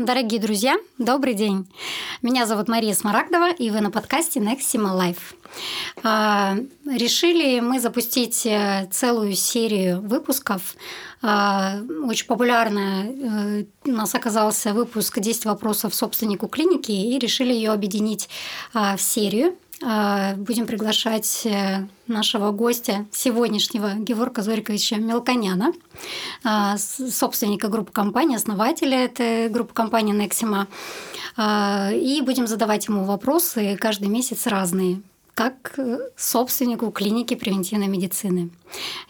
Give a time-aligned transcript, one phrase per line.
[0.00, 1.70] Дорогие друзья, добрый день.
[2.22, 5.36] Меня зовут Мария Смарагдова, и вы на подкасте Nexima Life.
[6.02, 10.74] А, решили мы запустить э, целую серию выпусков.
[11.20, 17.70] А, очень популярная э, у нас оказался выпуск «10 вопросов собственнику клиники», и решили ее
[17.70, 18.30] объединить
[18.72, 19.54] а, в серию–
[20.36, 25.72] будем приглашать э, нашего гостя сегодняшнего Геворга Зориковича Мелконяна,
[26.44, 30.66] а, собственника группы компании, основателя этой группы компании Nexima.
[31.36, 35.00] А, и будем задавать ему вопросы каждый месяц разные
[35.34, 35.78] как
[36.18, 38.50] собственнику клиники превентивной медицины.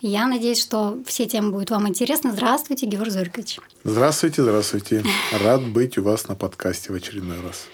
[0.00, 2.30] Я надеюсь, что все темы будут вам интересны.
[2.30, 3.58] Здравствуйте, Георгий Зорькович.
[3.82, 5.04] Здравствуйте, здравствуйте.
[5.32, 7.66] Рад быть у вас на подкасте в очередной раз.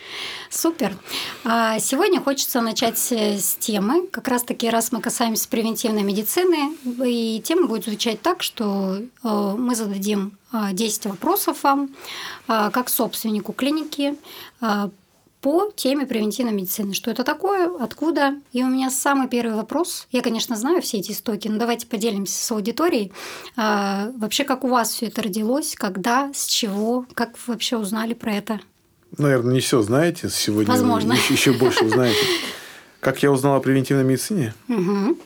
[0.51, 0.97] Супер.
[1.45, 4.07] А, сегодня хочется начать с темы.
[4.09, 9.75] Как раз-таки, раз мы касаемся превентивной медицины, и тема будет звучать так, что э, мы
[9.75, 11.91] зададим 10 вопросов вам,
[12.47, 14.17] как собственнику клиники,
[15.47, 16.93] по теме превентивной медицины.
[16.93, 18.35] Что это такое, откуда?
[18.53, 20.09] И у меня самый первый вопрос.
[20.11, 23.13] Я, конечно, знаю все эти истоки, но давайте поделимся с аудиторией.
[23.57, 28.15] А, вообще, как у вас все это родилось, когда, с чего, как вы вообще узнали
[28.15, 28.61] про это?
[29.19, 30.29] Наверное, не все знаете.
[30.29, 31.13] Сегодня Возможно.
[31.15, 32.19] Еще, еще больше узнаете.
[33.01, 34.55] Как я узнал о превентивной медицине?
[34.69, 35.19] Угу.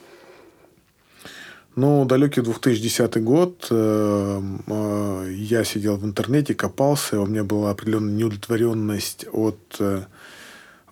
[1.77, 8.13] Ну, далекий 2010 год, э, э, я сидел в интернете, копался, у меня была определенная
[8.13, 10.03] неудовлетворенность от э,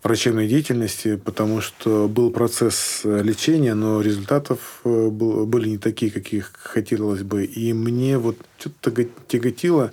[0.03, 7.45] врачебной деятельности, потому что был процесс лечения, но результатов были не такие, каких хотелось бы.
[7.45, 9.93] И мне вот что-то тяготило.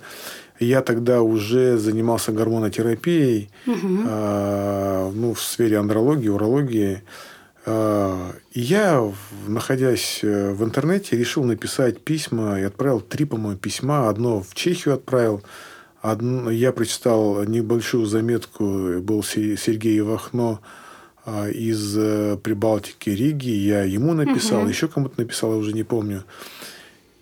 [0.58, 3.86] Я тогда уже занимался гормонотерапией, угу.
[3.86, 7.02] ну, в сфере андрологии, урологии.
[7.68, 9.12] А, я,
[9.48, 14.08] находясь э, в интернете, решил написать письма и отправил три, по-моему, письма.
[14.08, 15.42] Одно в Чехию отправил.
[16.00, 20.60] Одно, я прочитал небольшую заметку, был Сергей Вахно
[21.24, 23.50] а, из э, Прибалтики, Риги.
[23.50, 24.68] Я ему написал, угу.
[24.68, 26.22] еще кому-то написал, я уже не помню.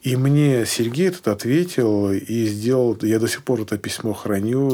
[0.04, 4.69] И мне Сергей этот ответил и сделал, я до сих пор это письмо храню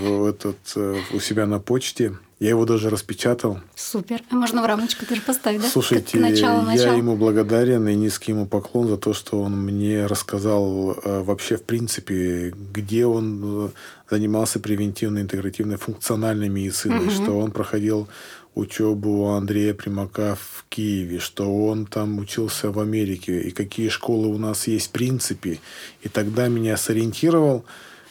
[0.00, 2.12] в этот, э, у себя на почте.
[2.38, 3.60] Я его даже распечатал.
[3.74, 4.20] Супер.
[4.28, 5.68] А можно в рамочку даже поставить, да?
[5.68, 6.86] Слушайте, начало, начало.
[6.88, 11.56] я ему благодарен и низкий ему поклон за то, что он мне рассказал э, вообще
[11.56, 13.68] в принципе, где он э,
[14.10, 17.10] занимался превентивной, интегративной, функциональной медициной, угу.
[17.10, 18.06] что он проходил
[18.54, 24.28] учебу у Андрея Примака в Киеве, что он там учился в Америке, и какие школы
[24.28, 25.60] у нас есть в принципе.
[26.02, 27.64] И тогда меня сориентировал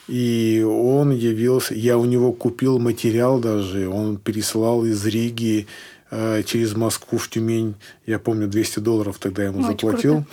[0.07, 5.67] и он явился, я у него купил материал даже, он переслал из Риги
[6.11, 10.25] э, через Москву в Тюмень, я помню, 200 долларов тогда я ему Очень заплатил.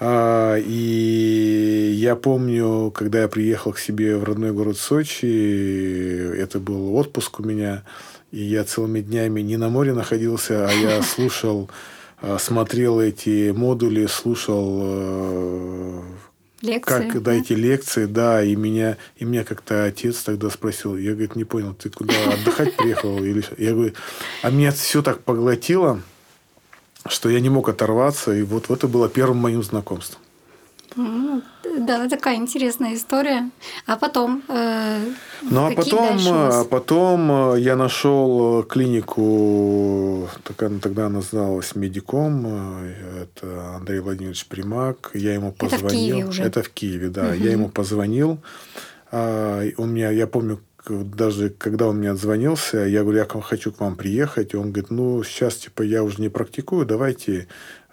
[0.00, 6.94] А, и я помню, когда я приехал к себе в родной город Сочи, это был
[6.94, 7.82] отпуск у меня,
[8.30, 11.70] и я целыми днями не на море находился, а я слушал,
[12.20, 16.02] э, смотрел эти модули, слушал э,
[16.60, 17.60] Лекции, как дайте да?
[17.60, 21.88] лекции, да, и меня, и меня как-то отец тогда спросил, я, говорит, не понял, ты
[21.88, 23.22] куда отдыхать приехал?
[23.22, 23.44] Или...
[23.58, 23.92] Я говорю,
[24.42, 26.02] а меня все так поглотило,
[27.06, 30.20] что я не мог оторваться, и вот это было первым моим знакомством.
[31.78, 33.50] Да, такая интересная история.
[33.86, 34.42] А потом?
[34.48, 34.98] Э,
[35.42, 42.44] ну а потом, а потом э, я нашел клинику, такая, тогда она называлась Медиком.
[42.46, 45.10] Э, это Андрей Владимирович Примак.
[45.14, 45.86] Я ему позвонил.
[45.86, 46.42] Это в Киеве уже.
[46.42, 47.28] Это в Киеве, да.
[47.28, 47.34] Угу.
[47.34, 48.38] Я ему позвонил.
[49.10, 53.80] А, он меня, я помню, даже когда он мне отзвонился, я говорю, я хочу к
[53.80, 54.54] вам приехать.
[54.54, 57.46] И он говорит, ну, сейчас, типа, я уже не практикую, давайте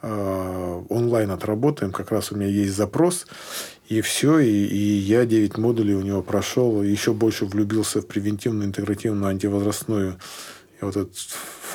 [0.07, 1.91] Э, онлайн отработаем.
[1.91, 3.25] Как раз у меня есть запрос.
[3.87, 4.39] И все.
[4.39, 6.81] И, и я 9 модулей у него прошел.
[6.81, 10.17] Еще больше влюбился в превентивную, интегративную, антивозрастную
[10.81, 11.15] вот этот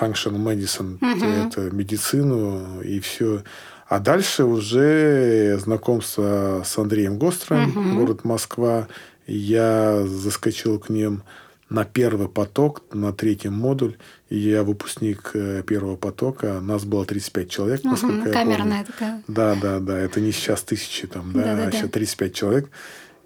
[0.00, 1.24] function medicine, угу.
[1.24, 3.42] это медицину и все.
[3.88, 8.00] А дальше уже знакомство с Андреем Гостром, угу.
[8.00, 8.88] город Москва.
[9.26, 11.22] Я заскочил к ним
[11.70, 13.96] на первый поток, на третий модуль.
[14.28, 16.60] Я выпускник э, первого потока.
[16.60, 18.84] Нас было 35 человек, угу, насколько я камерная помню.
[18.86, 19.22] такая.
[19.28, 19.98] Да, да, да.
[19.98, 22.70] Это не сейчас тысячи, там, да, да, да а сейчас 35 человек.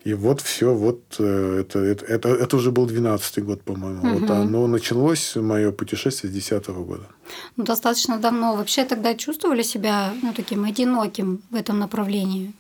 [0.05, 4.03] И вот все, вот э, это, это, это, это уже был 12-й год, по-моему.
[4.03, 4.19] Угу.
[4.19, 7.07] Вот оно началось, мое путешествие с 10 -го года.
[7.57, 8.57] Ну, достаточно давно.
[8.57, 12.53] Вообще тогда чувствовали себя ну, таким одиноким в этом направлении?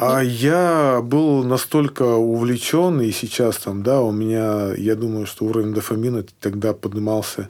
[0.00, 5.74] А я был настолько увлечен, и сейчас там, да, у меня, я думаю, что уровень
[5.74, 7.48] дофамина тогда поднимался,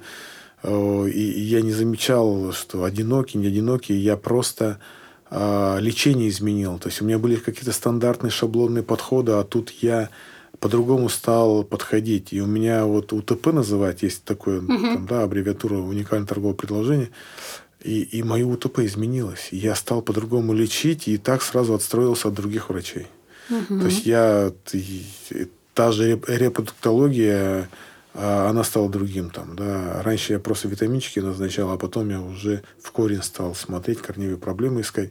[0.63, 4.79] э, и я не замечал, что одинокий, не одинокий, я просто
[5.31, 6.79] а, лечение изменил.
[6.79, 10.09] То есть у меня были какие-то стандартные шаблонные подходы, а тут я
[10.59, 12.33] по-другому стал подходить.
[12.33, 14.69] И у меня вот УТП называть, есть такое, угу.
[14.69, 17.11] там, да, аббревиатура уникальное торговое предложение.
[17.83, 19.49] И, и мое УТП изменилось.
[19.53, 23.07] Я стал по-другому лечить, и так сразу отстроился от других врачей.
[23.51, 23.81] Угу.
[23.81, 24.53] То есть я
[25.75, 27.69] та же репродуктология,
[28.15, 30.03] а, она стала другим там, да.
[30.03, 34.81] Раньше я просто витаминчики назначал, а потом я уже в корень стал смотреть, корневые проблемы
[34.81, 35.11] искать.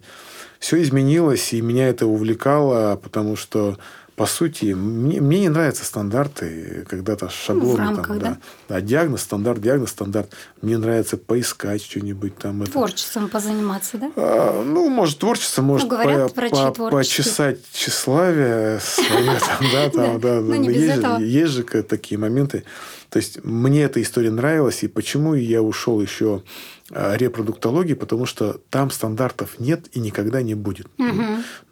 [0.60, 3.78] Все изменилось, и меня это увлекало, потому что
[4.18, 7.76] по сути, мне, мне не нравятся стандарты, когда-то шаблоны.
[7.76, 8.30] В рамках, там, да?
[8.30, 8.38] Да.
[8.68, 10.34] да, диагноз, стандарт, диагноз, стандарт.
[10.64, 12.66] Мне нравится поискать что-нибудь там.
[12.66, 13.34] Творчеством это.
[13.34, 14.12] позаниматься, да?
[14.16, 19.40] А, ну, может, творчество, может, ну, говорят, по, по, почесать тщеславие свое,
[19.72, 20.42] да, там, да.
[20.42, 22.64] Ну, есть же такие моменты.
[23.10, 26.44] То есть, мне эта история нравилась, и почему я ушел еще
[26.90, 30.88] Э, репродуктологии, потому что там стандартов нет и никогда не будет.
[30.98, 31.24] Угу.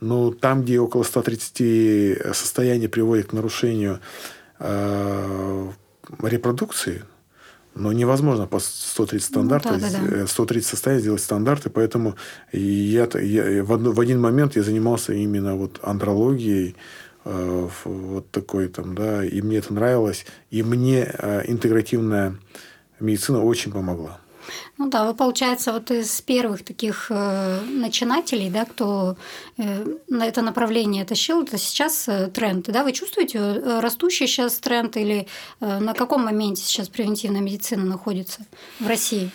[0.02, 4.02] Но там, где около 130 состояний приводит к нарушению
[4.60, 5.72] э,
[6.22, 7.06] репродукции,
[7.76, 10.28] но невозможно по 130 стандартов, ну, да, да, да.
[10.28, 12.16] 130 состояний сделать стандарты, поэтому
[12.52, 18.68] я, я в, одно, в один момент я занимался именно вот андрологией, э, вот такой
[18.68, 22.36] там, да, и мне это нравилось, и мне э, интегративная
[23.00, 24.20] медицина очень помогла.
[24.78, 29.18] Ну да, вы, получается, вот из первых таких э, начинателей, да, кто
[29.58, 32.68] э, на это направление тащил, это сейчас э, тренд.
[32.68, 32.84] Да?
[32.84, 35.28] Вы чувствуете э, растущий сейчас тренд или
[35.62, 38.42] э, на каком моменте сейчас превентивная медицина находится
[38.80, 39.32] в России?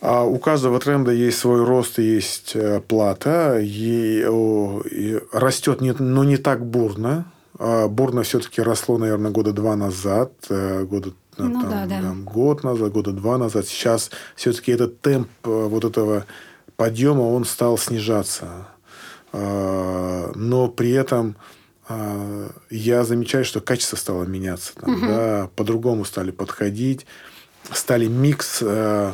[0.00, 3.58] А у каждого тренда есть свой рост и есть э, плата.
[3.60, 7.26] И, и растет, но не так бурно.
[7.58, 12.00] А бурно все-таки росло, наверное, года два назад, э, года ну, там, да, да.
[12.00, 13.66] Там, год назад, года два назад.
[13.66, 16.26] Сейчас все-таки этот темп э, вот этого
[16.76, 18.68] подъема, он стал снижаться.
[19.32, 21.36] А, но при этом
[21.88, 24.74] а, я замечаю, что качество стало меняться.
[24.74, 25.06] Там, угу.
[25.06, 27.06] да, по-другому стали подходить.
[27.72, 29.12] Стали микс э,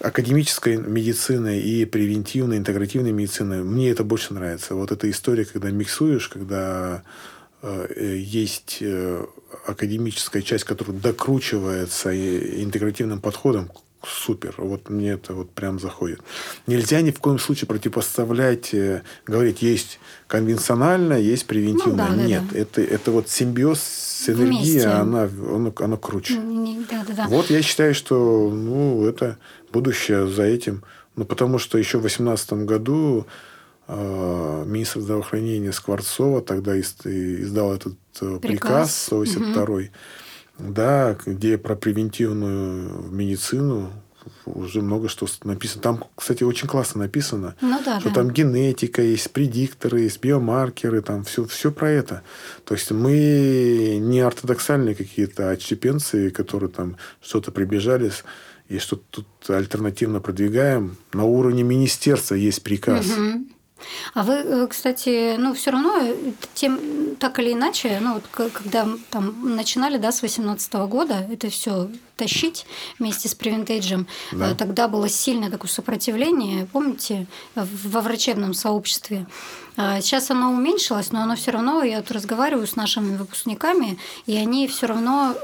[0.00, 3.62] академической медицины и превентивной, интегративной медицины.
[3.62, 4.74] Мне это больше нравится.
[4.74, 7.02] Вот эта история, когда миксуешь, когда Э,
[7.98, 9.24] есть э,
[9.66, 12.14] академическая часть, которая докручивается
[12.62, 13.70] интегративным подходом,
[14.06, 14.54] супер.
[14.58, 16.20] Вот мне это вот прям заходит.
[16.66, 22.08] Нельзя ни в коем случае противопоставлять, э, говорить, есть конвенциональное, есть превентивное.
[22.08, 22.58] Ну, да, Нет, да.
[22.58, 26.34] Это, это вот симбиоз, синергия, она, она, она круче.
[26.90, 27.26] Да, да, да.
[27.28, 29.38] Вот я считаю, что ну, это
[29.72, 30.84] будущее за этим.
[31.16, 33.30] Ну, потому что еще в 2018 году Э,
[33.88, 39.82] министр здравоохранения Скворцова тогда издал этот э, приказ, приказ 182 угу.
[40.58, 43.92] да, где про превентивную медицину
[44.44, 45.82] уже много что написано.
[45.82, 48.16] Там, кстати, очень классно написано, ну, да, что да.
[48.16, 52.22] там генетика есть, предикторы есть, биомаркеры, там все, все про это.
[52.64, 58.24] То есть мы не ортодоксальные какие-то отщепенцы, которые там что-то прибежались
[58.68, 60.96] и что-то тут альтернативно продвигаем.
[61.12, 63.06] На уровне министерства есть приказ.
[63.06, 63.46] Угу.
[64.14, 68.88] А вы, э, кстати, ну, все равно, э, тем, так или иначе, ну, вот, когда
[69.10, 72.66] там начинали, да, с 18 года это все тащить
[72.98, 74.52] вместе с превентейджем, да.
[74.52, 79.26] Э, тогда было сильное такое сопротивление, помните, во врачебном сообществе.
[79.76, 84.34] А сейчас оно уменьшилось, но оно все равно, я вот разговариваю с нашими выпускниками, и
[84.36, 85.34] они все равно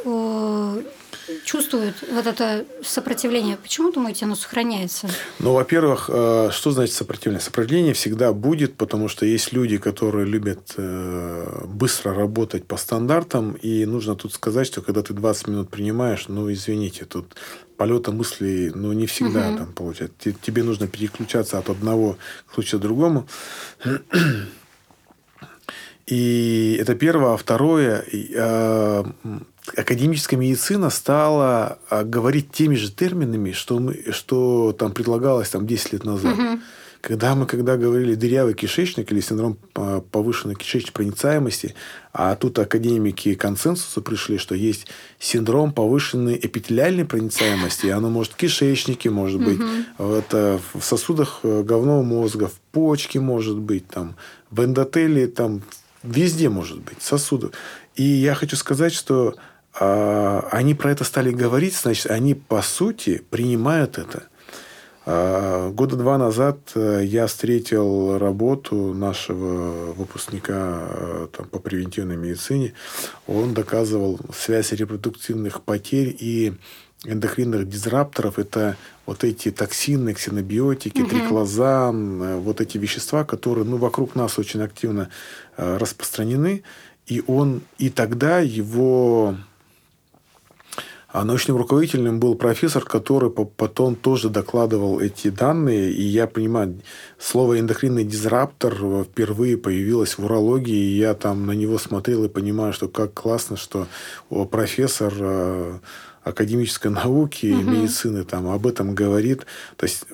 [1.45, 3.57] чувствуют вот это сопротивление.
[3.57, 5.09] Почему, думаете, оно сохраняется?
[5.39, 7.41] Ну, во-первых, э, что значит сопротивление?
[7.41, 13.85] Сопротивление всегда будет, потому что есть люди, которые любят э, быстро работать по стандартам, и
[13.87, 17.37] нужно тут сказать, что когда ты 20 минут принимаешь, ну, извините, тут
[17.77, 19.59] полета мыслей, ну, не всегда угу.
[19.59, 20.33] там получается.
[20.43, 23.27] Тебе нужно переключаться от одного к случаю к другому.
[26.07, 27.35] И это первое.
[27.35, 29.05] А второе, э,
[29.77, 35.93] академическая медицина стала а, говорить теми же терминами, что, мы, что там предлагалось там, 10
[35.93, 36.39] лет назад.
[36.39, 36.61] Угу.
[37.01, 41.75] Когда мы когда говорили дырявый кишечник или синдром а, повышенной кишечной проницаемости,
[42.13, 44.87] а тут академики консенсуса пришли, что есть
[45.19, 50.13] синдром повышенной эпителиальной проницаемости, и оно может в кишечнике, может быть, угу.
[50.13, 54.17] это в сосудах э, головного мозга, в почке может быть, там,
[54.51, 55.63] в эндотелии, там,
[56.03, 57.53] везде может быть, сосудов.
[57.95, 59.35] И я хочу сказать, что
[59.75, 64.25] они про это стали говорить, значит, они по сути принимают это.
[65.05, 72.75] А, года два назад э, я встретил работу нашего выпускника э, там, по превентивной медицине.
[73.27, 76.55] Он доказывал связь репродуктивных потерь и
[77.05, 78.39] эндокринных дизрапторов.
[78.39, 81.11] Это вот эти токсины, ксенобиотики, угу.
[81.11, 85.09] триклозан, э, вот эти вещества, которые ну, вокруг нас очень активно
[85.57, 86.63] распространены.
[87.09, 89.37] И он и тогда его
[91.13, 95.93] а научным руководителем был профессор, который потом тоже докладывал эти данные.
[95.93, 96.81] И я понимаю,
[97.19, 100.75] слово эндокринный дизраптор впервые появилось в урологии.
[100.75, 103.89] И я там на него смотрел и понимаю, что как классно, что
[104.51, 105.79] профессор э,
[106.25, 107.71] академической науки и угу.
[107.71, 109.45] медицины там об этом говорит.
[109.77, 110.07] То есть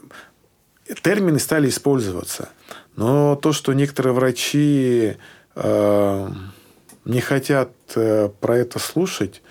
[1.03, 2.49] термины стали использоваться.
[2.97, 5.17] Но то, что некоторые врачи
[5.55, 6.29] э,
[7.05, 9.43] не хотят э, про это слушать,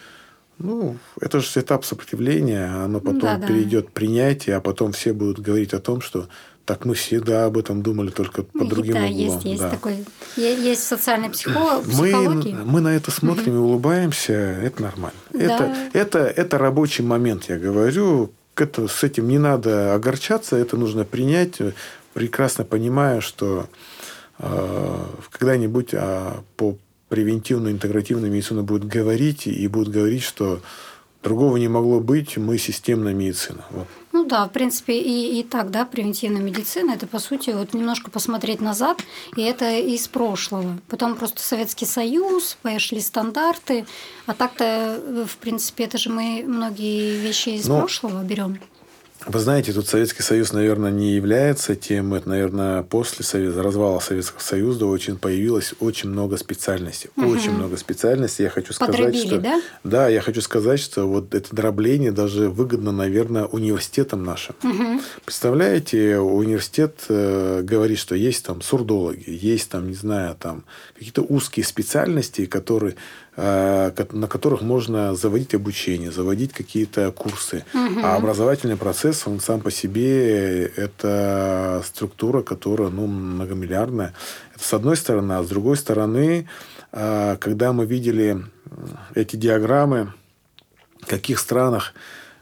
[0.59, 3.47] ну, это же этап сопротивления, оно потом да, да.
[3.47, 6.27] перейдет принятие, а потом все будут говорить о том, что
[6.65, 9.15] так мы всегда об этом думали, только по другим да, углом.
[9.15, 9.69] Есть, есть да.
[9.69, 12.55] такой, есть социальный психолог, психология.
[12.55, 15.17] Мы, мы на это смотрим и улыбаемся, это нормально.
[15.31, 15.39] Да.
[15.39, 18.31] Это, это, это рабочий момент, я говорю.
[18.55, 21.59] Это, с этим не надо огорчаться, это нужно принять,
[22.13, 23.67] прекрасно понимая, что
[24.39, 26.75] э, когда-нибудь э, по
[27.09, 30.61] превентивную, интегративную медицину будет говорить и будет говорить, что
[31.23, 33.65] другого не могло быть, мы системная медицина.
[33.71, 33.87] Вот.
[34.13, 38.09] Ну да, в принципе, и, и так, да, превентивная медицина, это, по сути, вот немножко
[38.09, 38.99] посмотреть назад,
[39.35, 40.79] и это из прошлого.
[40.87, 43.85] Потом просто Советский Союз, пошли стандарты,
[44.25, 48.59] а так-то, в принципе, это же мы многие вещи из ну, прошлого берем.
[49.27, 52.13] Вы знаете, тут Советский Союз, наверное, не является тем.
[52.13, 57.09] Это, наверное, после Совета, развала Советского Союза очень появилось очень много специальностей.
[57.17, 57.27] Угу.
[57.27, 58.45] Очень много специальностей.
[58.45, 59.37] Я хочу сказать, Подробили, что...
[59.39, 59.61] Да?
[59.83, 64.55] да, я хочу сказать, что вот это дробление даже выгодно, наверное, университетам нашим.
[64.63, 65.01] Угу.
[65.25, 70.63] Представляете, университет э, говорит, что есть там сурдологи, есть там, не знаю, там
[70.95, 72.95] какие-то узкие специальности, которые
[73.37, 77.63] на которых можно заводить обучение, заводить какие-то курсы.
[77.71, 77.99] Угу.
[78.03, 84.15] А образовательный процесс, он сам по себе, это структура, которая ну, многомиллиардная.
[84.55, 85.33] Это с одной стороны.
[85.33, 86.49] А с другой стороны,
[86.91, 88.43] э, когда мы видели
[89.13, 90.13] эти диаграммы,
[91.01, 91.93] в каких странах,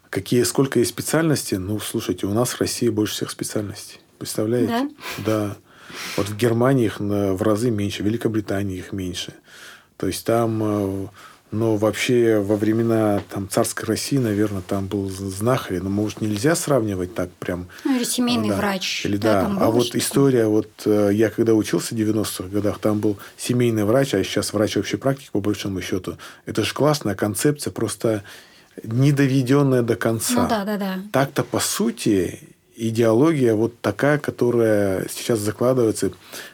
[0.09, 3.99] какие, сколько есть специальностей, ну, слушайте, у нас в России больше всех специальностей.
[4.17, 4.69] Представляете?
[4.69, 4.89] Да.
[5.25, 5.55] Да.
[6.15, 9.33] Вот в Германии их в разы меньше, в Великобритании их меньше.
[9.97, 11.07] То есть там, э,
[11.55, 15.79] но вообще во времена там, царской России, наверное, там был знахарь.
[15.79, 17.67] Но, может, нельзя сравнивать так прям.
[17.85, 18.57] Ну, или семейный да.
[18.57, 19.05] врач.
[19.05, 19.43] Или да.
[19.43, 19.57] да.
[19.65, 20.01] А вот такое?
[20.01, 24.53] история, вот э, я когда учился в 90-х годах, там был семейный врач, а сейчас
[24.53, 26.17] врач общей практики, по большому счету.
[26.45, 28.23] Это же классная концепция, просто
[28.83, 30.43] не доведенная до конца.
[30.43, 30.99] Ну, да, да, да.
[31.13, 32.39] Так-то, по сути,
[32.75, 36.11] идеология вот такая, которая сейчас закладывается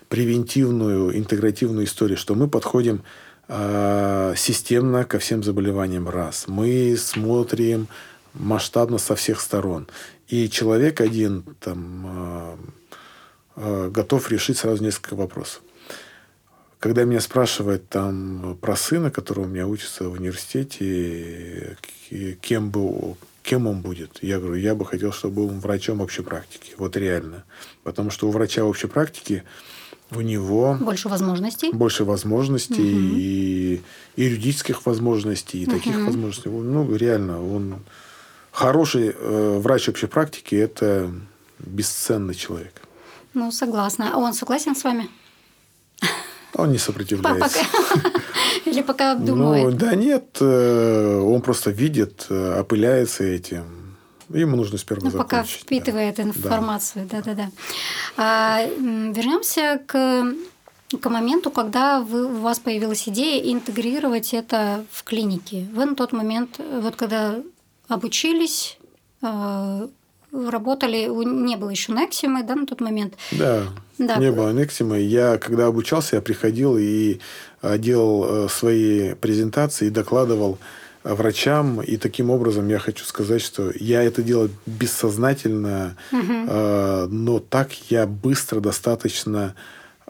[0.10, 3.05] превентивную, интегративную историю, что мы подходим Э,
[4.38, 6.46] системно ко всем заболеваниям раз.
[6.48, 7.88] Мы смотрим
[8.34, 9.88] масштабно со всех сторон.
[10.27, 12.55] И человек один там, э,
[13.58, 15.62] э, готов решить сразу несколько вопросов.
[16.79, 21.77] Когда меня спрашивают там про сына, который у меня учится в университете,
[22.41, 26.74] кем, бы, кем он будет, я говорю, я бы хотел, чтобы он врачом общей практики.
[26.77, 27.43] Вот реально.
[27.84, 29.43] Потому что у врача общей практики
[30.13, 33.15] у него больше возможностей, больше возможностей угу.
[33.15, 33.81] и,
[34.15, 35.71] и юридических возможностей, и угу.
[35.71, 36.49] таких возможностей.
[36.49, 37.75] Ну, реально, он
[38.51, 41.11] хороший э, врач общей практики– это
[41.59, 42.81] бесценный человек.
[43.33, 44.11] Ну, согласна.
[44.13, 45.09] А он согласен с вами?
[46.53, 47.59] Он не сопротивляется.
[48.65, 49.63] Или пока обдумывает?
[49.63, 53.80] Ну, да нет, э, он просто видит, э, опыляется этим
[54.33, 56.23] Ему нужно сперва ну, Пока впитывает да.
[56.23, 57.50] информацию, да-да-да.
[58.17, 60.25] А, вернемся к
[61.00, 65.65] к моменту, когда вы, у вас появилась идея интегрировать это в клинике.
[65.73, 67.39] Вы на тот момент, вот когда
[67.88, 68.77] обучились,
[69.21, 69.88] а,
[70.31, 73.15] работали, не было еще Нексимы, да, на тот момент?
[73.31, 73.63] Да,
[73.97, 74.17] да.
[74.17, 75.00] не было Нексимы.
[75.00, 77.19] Я, когда обучался, я приходил и
[77.61, 80.57] а, делал э, свои презентации и докладывал
[81.03, 81.81] врачам.
[81.81, 86.34] И таким образом я хочу сказать, что я это делал бессознательно, угу.
[86.48, 89.55] э, но так я быстро достаточно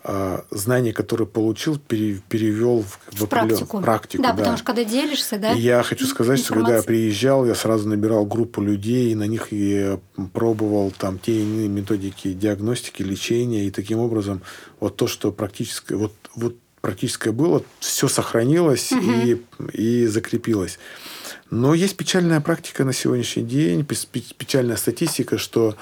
[0.04, 3.82] э, знания, которые получил, перевел в, в, в практику.
[3.82, 4.24] практику.
[4.24, 5.54] Да, да, потому что когда делишься, да.
[5.54, 9.28] И я хочу сказать, что когда я приезжал, я сразу набирал группу людей, и на
[9.28, 9.98] них и
[10.34, 14.42] пробовал там те или иные методики диагностики, лечения, и таким образом
[14.80, 19.12] вот то, что практически вот вот практическое было, все сохранилось угу.
[19.12, 19.42] и,
[19.74, 20.80] и закрепилось.
[21.50, 25.76] Но есть печальная практика на сегодняшний день, печальная статистика, что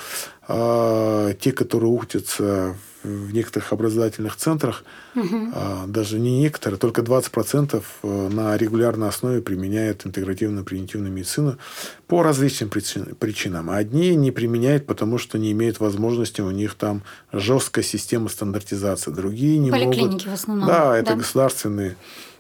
[0.48, 4.84] э, те, которые учатся в некоторых образовательных центрах,
[5.16, 5.52] угу.
[5.88, 11.58] даже не некоторые, только 20% э, на регулярной основе применяют интегративную превентивную медицину
[12.08, 13.70] по различным причинам.
[13.70, 19.12] Одни не применяют, потому что не имеют возможности, у них там жесткая система стандартизации.
[19.12, 20.26] Другие не Поликлиники могут.
[20.26, 20.68] в основном.
[20.68, 21.16] Да, это да?
[21.16, 21.96] государственные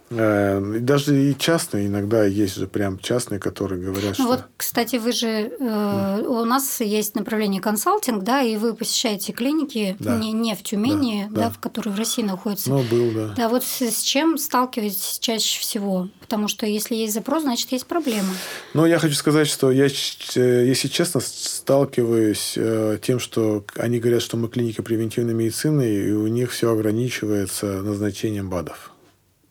[0.09, 4.27] даже и частные иногда есть же прям частные, которые говорят, ну что...
[4.27, 5.51] Вот, кстати, вы же...
[5.59, 10.17] Э, у нас есть направление консалтинг, да, и вы посещаете клиники да.
[10.17, 12.69] не, не в Тюмени, да, да, да, в которые в России находятся.
[12.69, 13.33] Ну, был, да.
[13.35, 16.09] Да, вот с, чем сталкиваетесь чаще всего?
[16.19, 18.33] Потому что если есть запрос, значит, есть проблема.
[18.73, 24.37] Ну, я хочу сказать, что я, если честно, сталкиваюсь э, тем, что они говорят, что
[24.37, 28.91] мы клиника превентивной медицины, и у них все ограничивается назначением БАДов.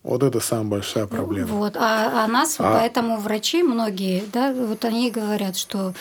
[0.05, 1.49] Вот это самая большая проблема.
[1.49, 1.77] Вот.
[1.77, 2.79] А, а нас, а...
[2.79, 5.93] поэтому врачи многие, да, вот они говорят, что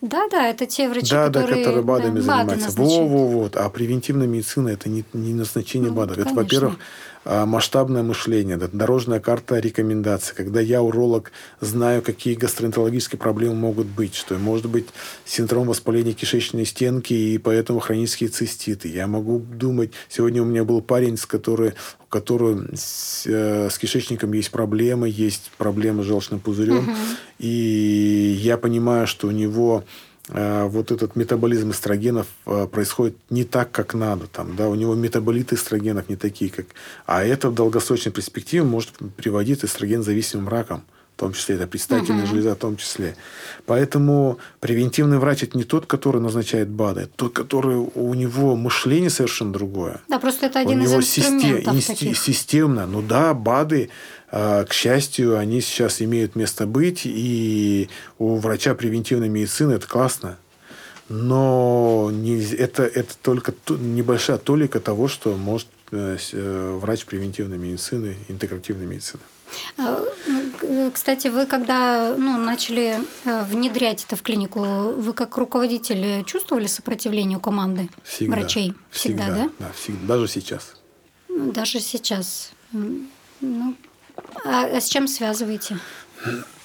[0.00, 2.70] да, да, это те врачи, да, которые, да, которые БАДами да, занимаются.
[2.72, 3.56] Во, во, вот.
[3.56, 6.18] А превентивная медицина это не, не назначение ну, БАДов.
[6.18, 6.78] Это, во-первых,
[7.24, 14.34] масштабное мышление, дорожная карта рекомендаций, когда я, уролог, знаю, какие гастроэнтерологические проблемы могут быть, что
[14.38, 14.86] может быть
[15.24, 18.88] синдром воспаления кишечной стенки и поэтому хронические циститы.
[18.88, 23.78] Я могу думать, сегодня у меня был парень, с который, у которого с, э, с
[23.78, 26.96] кишечником есть проблемы, есть проблемы с желчным пузырем, угу.
[27.38, 29.84] и я понимаю, что у него
[30.28, 34.26] вот этот метаболизм эстрогенов э, происходит не так, как надо.
[34.26, 36.66] Там, да, у него метаболиты эстрогенов не такие, как...
[37.04, 40.84] А это в долгосрочной перспективе может приводить к эстроген-зависимым ракам.
[41.16, 42.28] В том числе, это предстательная uh-huh.
[42.28, 43.14] железа в том числе.
[43.66, 49.10] Поэтому превентивный врач– это не тот, который назначает БАДы, это тот, который у него мышление
[49.10, 50.00] совершенно другое.
[50.08, 52.18] Да, просто это один у из него инструментов систем, таких.
[52.18, 52.86] Системно.
[52.86, 53.90] Ну да, БАДы
[54.36, 60.38] а, к счастью, они сейчас имеют место быть, и у врача превентивной медицины это классно.
[61.08, 62.10] Но
[62.58, 69.22] это, это только небольшая толика того, что может э, э, врач превентивной медицины, интегративной медицины.
[69.76, 70.02] А,
[70.62, 76.66] ну, кстати, вы когда ну, начали э, внедрять это в клинику, вы как руководитель чувствовали
[76.66, 78.74] сопротивление у команды всегда, врачей?
[78.90, 79.50] Всегда, всегда да?
[79.58, 80.74] Да, всегда, даже сейчас.
[81.28, 82.52] Даже сейчас.
[82.72, 83.74] Ну,
[84.44, 85.78] а, а с чем связываете?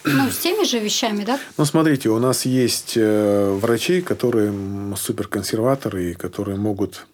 [0.05, 1.39] Ну, с теми же вещами, да?
[1.57, 4.53] Ну, смотрите, у нас есть э, врачи, которые
[4.95, 7.05] суперконсерваторы, и которые могут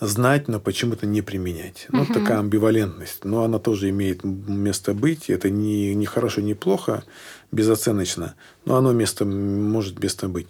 [0.00, 1.86] знать, но почему-то не применять.
[1.90, 2.12] Ну, угу.
[2.14, 3.24] такая амбивалентность.
[3.24, 5.30] Но она тоже имеет место быть.
[5.30, 7.04] Это не, не хорошо, не плохо,
[7.52, 8.34] безоценочно.
[8.64, 10.48] Но оно место может место быть.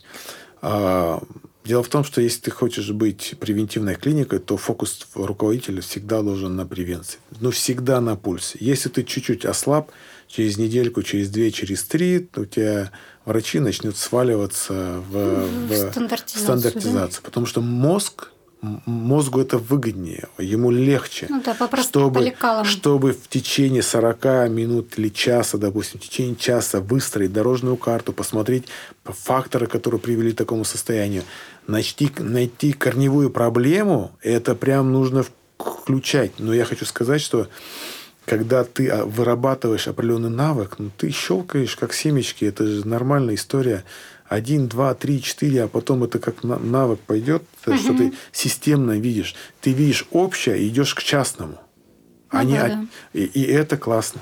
[0.62, 1.22] А,
[1.66, 6.54] Дело в том, что если ты хочешь быть превентивной клиникой, то фокус руководителя всегда должен
[6.54, 7.18] на превенции.
[7.40, 8.56] Ну, всегда на пульсе.
[8.60, 9.90] Если ты чуть-чуть ослаб,
[10.28, 12.92] через недельку, через две, через три, то у тебя
[13.24, 16.42] врачи начнут сваливаться в, в, в стандартизацию.
[16.42, 17.22] стандартизацию.
[17.22, 17.26] Да?
[17.26, 18.30] Потому что мозг
[18.62, 25.58] мозгу это выгоднее, ему легче, ну, да, чтобы, чтобы в течение 40 минут или часа,
[25.58, 28.66] допустим, в течение часа выстроить дорожную карту, посмотреть
[29.04, 31.22] факторы, которые привели к такому состоянию,
[31.66, 35.24] найти, найти корневую проблему, это прям нужно
[35.58, 36.32] включать.
[36.38, 37.48] Но я хочу сказать, что
[38.24, 43.84] когда ты а, вырабатываешь определенный навык, ну, ты щелкаешь как семечки, это же нормальная история
[44.28, 47.76] один, два, три, четыре, а потом это как навык пойдет, угу.
[47.76, 49.34] что ты системно видишь.
[49.60, 51.58] Ты видишь общее и идешь к частному.
[52.32, 52.86] Ну, Они, да, да.
[53.12, 54.20] И, и это классно.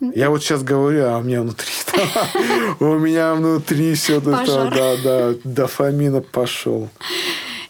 [0.00, 1.72] Я вот сейчас говорю, а у меня внутри,
[2.80, 6.90] у меня внутри все это, да, да, дофамина пошел.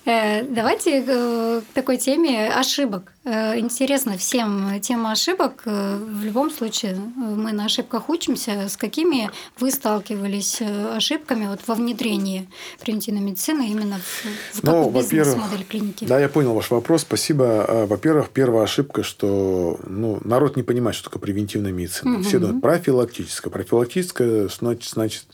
[0.06, 3.12] Э, давайте э, к такой теме ошибок.
[3.24, 5.62] Э, интересно всем тема ошибок.
[5.64, 8.68] В любом случае мы на ошибках учимся.
[8.68, 12.48] С какими вы сталкивались ошибками вот во внедрении
[12.80, 16.04] превентивной медицины именно в, в ну, бизнес-модель клиники?
[16.04, 17.02] Да, я понял ваш вопрос.
[17.02, 17.86] Спасибо.
[17.88, 22.18] Во-первых, первая ошибка, что ну, народ не понимает, что такое превентивная медицина.
[22.18, 22.22] Угу.
[22.22, 23.52] Все думают профилактическая.
[23.52, 25.24] Профилактическая значит, значит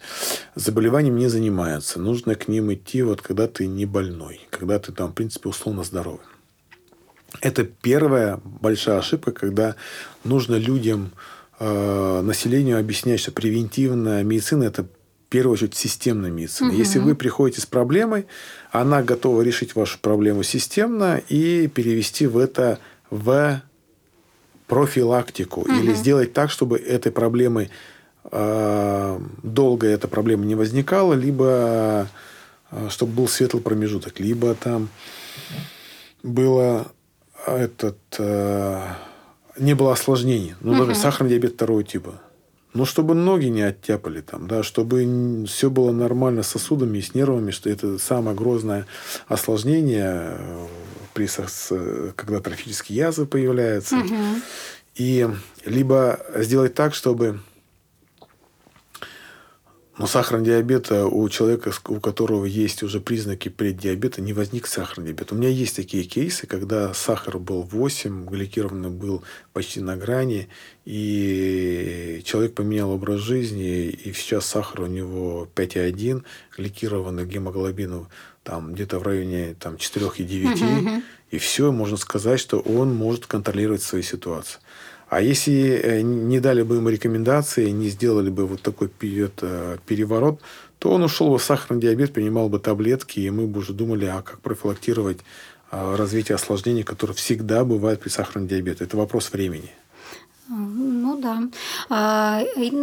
[0.55, 2.01] заболеванием не занимается.
[2.01, 5.83] Нужно к ним идти, вот когда ты не больной когда ты там, в принципе, условно
[5.83, 6.21] здоровый.
[7.41, 9.75] Это первая большая ошибка, когда
[10.23, 11.11] нужно людям,
[11.59, 14.89] э, населению объяснять, что превентивная медицина– это в
[15.31, 16.69] первую очередь системная медицина.
[16.69, 16.79] Угу.
[16.79, 18.27] Если вы приходите с проблемой,
[18.71, 22.79] она готова решить вашу проблему системно и перевести в это
[23.11, 23.61] в
[24.69, 25.63] профилактику.
[25.63, 25.73] Угу.
[25.73, 27.71] Или сделать так, чтобы этой проблемой
[28.31, 32.07] э, долго эта проблема не возникала, либо
[32.89, 34.21] чтобы был светлый промежуток.
[34.21, 34.89] Либо там
[36.23, 36.91] было
[37.47, 38.81] этот, э,
[39.59, 40.55] не было осложнений.
[40.61, 41.01] Ну, например, угу.
[41.01, 42.21] сахарный диабет второго типа.
[42.75, 47.15] Ну, чтобы ноги не оттяпали там, да, чтобы все было нормально с сосудами и с
[47.15, 48.87] нервами, что это самое грозное
[49.29, 50.67] осложнение, э,
[51.13, 51.29] при,
[52.13, 53.97] когда трофические язвы появляются.
[53.97, 54.17] Угу.
[54.95, 55.29] И
[55.67, 57.41] либо сделать так, чтобы
[59.99, 65.33] Но сахарный диабет у человека, у которого есть уже признаки преддиабета, не возник сахарный диабет.
[65.33, 70.49] У меня есть такие кейсы, когда сахар был 8, гликированный был почти на грани,
[70.87, 76.25] и человек поменял образ жизни, и сейчас сахар у него 5,1,
[76.57, 78.07] гликированный гемоглобин
[78.45, 81.03] там где-то в районе там, 4,9, угу.
[81.31, 84.62] и все, можно сказать, что он может контролировать свою ситуацию.
[85.13, 90.41] А если э, не дали бы ему рекомендации, не сделали бы вот такой переворот,
[90.79, 94.07] то он ушел бы в сахарный диабет, принимал бы таблетки, и мы бы уже думали,
[94.07, 95.19] а как профилактировать
[95.71, 98.85] а, развитие осложнений, которые всегда бывают при сахарном диабете.
[98.85, 99.71] Это вопрос времени.
[100.55, 101.43] Ну да.
[101.89, 102.43] А,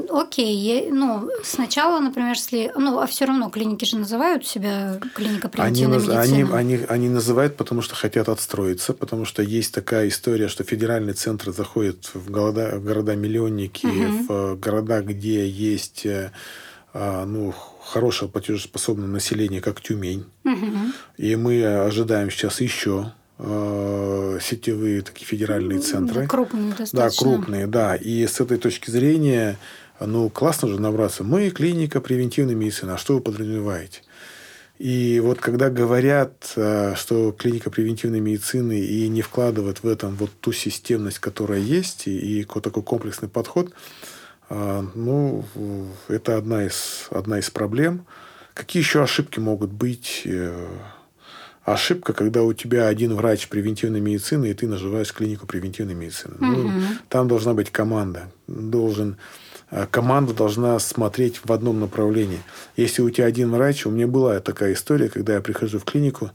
[0.10, 0.90] окей.
[0.92, 2.72] Ну, сначала, например, если.
[2.76, 6.54] Ну, а все равно клиники же называют себя клиника превентивной они, медицины.
[6.54, 11.14] Они, они, они называют, потому что хотят отстроиться, потому что есть такая история, что федеральный
[11.14, 14.26] центр заходит в города, в города-миллионники, угу.
[14.28, 16.32] в города, где есть э,
[16.94, 17.54] а, ну,
[17.84, 20.26] хорошее платежеспособное население, как Тюмень.
[20.44, 20.78] Угу.
[21.18, 26.28] И мы ожидаем сейчас еще Э, сетевые такие федеральные центры.
[26.28, 27.00] Крупные достаточно.
[27.00, 27.96] Да, крупные, да.
[27.96, 29.58] И с этой точки зрения,
[30.00, 31.24] ну, классно же набраться.
[31.24, 32.92] Мы клиника превентивной медицины.
[32.92, 34.02] А что вы подразумеваете?
[34.80, 40.32] И вот когда говорят, э, что клиника превентивной медицины и не вкладывают в этом вот
[40.40, 43.74] ту системность, которая есть, и, и такой комплексный подход,
[44.50, 45.44] э, ну,
[46.08, 48.06] это одна из, одна из проблем.
[48.54, 50.26] Какие еще ошибки могут быть
[51.74, 56.36] ошибка, когда у тебя один врач превентивной медицины, и ты наживаешь клинику превентивной медицины.
[56.36, 56.46] Угу.
[56.46, 56.72] Ну,
[57.10, 58.32] там должна быть команда.
[58.48, 59.18] Должен,
[59.72, 62.42] э, команда должна смотреть в одном направлении.
[62.78, 66.32] Если у тебя один врач, у меня была такая история, когда я прихожу в клинику,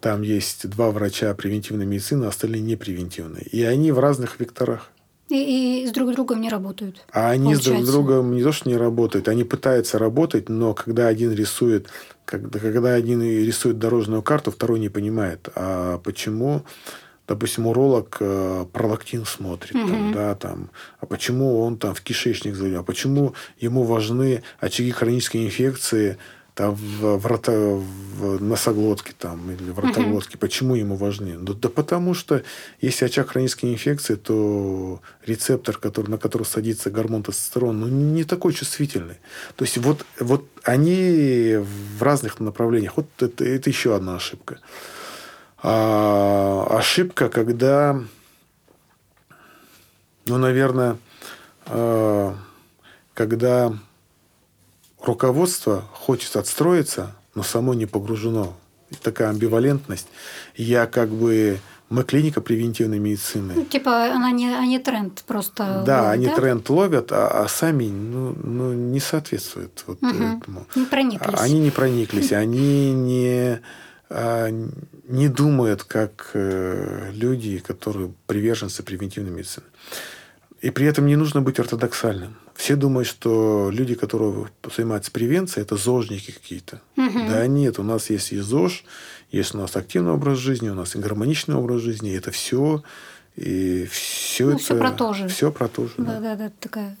[0.00, 3.44] там есть два врача превентивной медицины, а остальные не превентивные.
[3.44, 4.90] И они в разных векторах.
[5.28, 7.04] И, и с друг другом не работают.
[7.12, 7.84] А они получается.
[7.84, 11.88] с друг другом не то, что не работают, они пытаются работать, но когда один рисует,
[12.24, 16.62] когда, когда один рисует дорожную карту, второй не понимает, а почему,
[17.26, 19.88] допустим, уролог э, пролактин смотрит, угу.
[19.88, 24.92] там, да, там, а почему он там в кишечник залил, а почему ему важны очаги
[24.92, 26.18] хронической инфекции,
[26.56, 30.36] там в, в, рота, в носоглотке там, или в ротоглотке.
[30.36, 30.40] Угу.
[30.40, 31.36] Почему ему важны?
[31.38, 32.42] Да, да потому что
[32.80, 38.54] если очаг хронической инфекции, то рецептор, который, на который садится гормон тестостерон, ну, не такой
[38.54, 39.18] чувствительный.
[39.56, 42.96] То есть вот, вот они в разных направлениях.
[42.96, 44.60] Вот это, это еще одна ошибка.
[45.62, 48.00] А, ошибка, когда,
[50.24, 50.96] ну, наверное,
[51.66, 52.34] а,
[53.12, 53.76] когда
[55.02, 58.54] руководство хочет отстроиться, но само не погружено.
[59.02, 60.06] Такая амбивалентность.
[60.54, 63.54] Я как бы мы клиника превентивной медицины.
[63.54, 65.82] Ну, типа она не, они тренд просто.
[65.86, 66.36] Да, ловят, они да?
[66.36, 70.08] тренд ловят, а, а сами ну, ну, не соответствуют вот угу.
[70.08, 70.66] этому.
[70.74, 71.40] Не прониклись.
[71.40, 73.60] Они не прониклись, они не
[74.08, 74.48] а,
[75.08, 79.66] не думают как э, люди, которые приверженцы превентивной медицины.
[80.62, 82.36] И при этом не нужно быть ортодоксальным.
[82.54, 86.80] Все думают, что люди, которые занимаются превенцией, это зожники какие-то.
[86.96, 87.28] Угу.
[87.28, 88.84] Да нет, у нас есть и ЗОЖ,
[89.30, 92.10] есть у нас активный образ жизни, у нас и гармоничный образ жизни.
[92.10, 92.82] И это все
[93.36, 94.62] и все ну, это...
[94.62, 95.28] Все про то же.
[95.28, 95.92] Все про то же.
[95.98, 96.96] Да, да, да, такая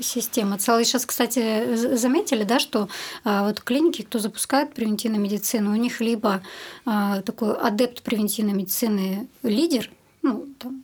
[0.00, 0.58] система.
[0.58, 2.88] Целая сейчас, кстати, заметили, да, что
[3.24, 6.42] а, вот клиники, кто запускает превентивную медицину, у них либо
[6.84, 9.90] а, такой адепт превентивной медицины лидер,
[10.22, 10.82] ну, там,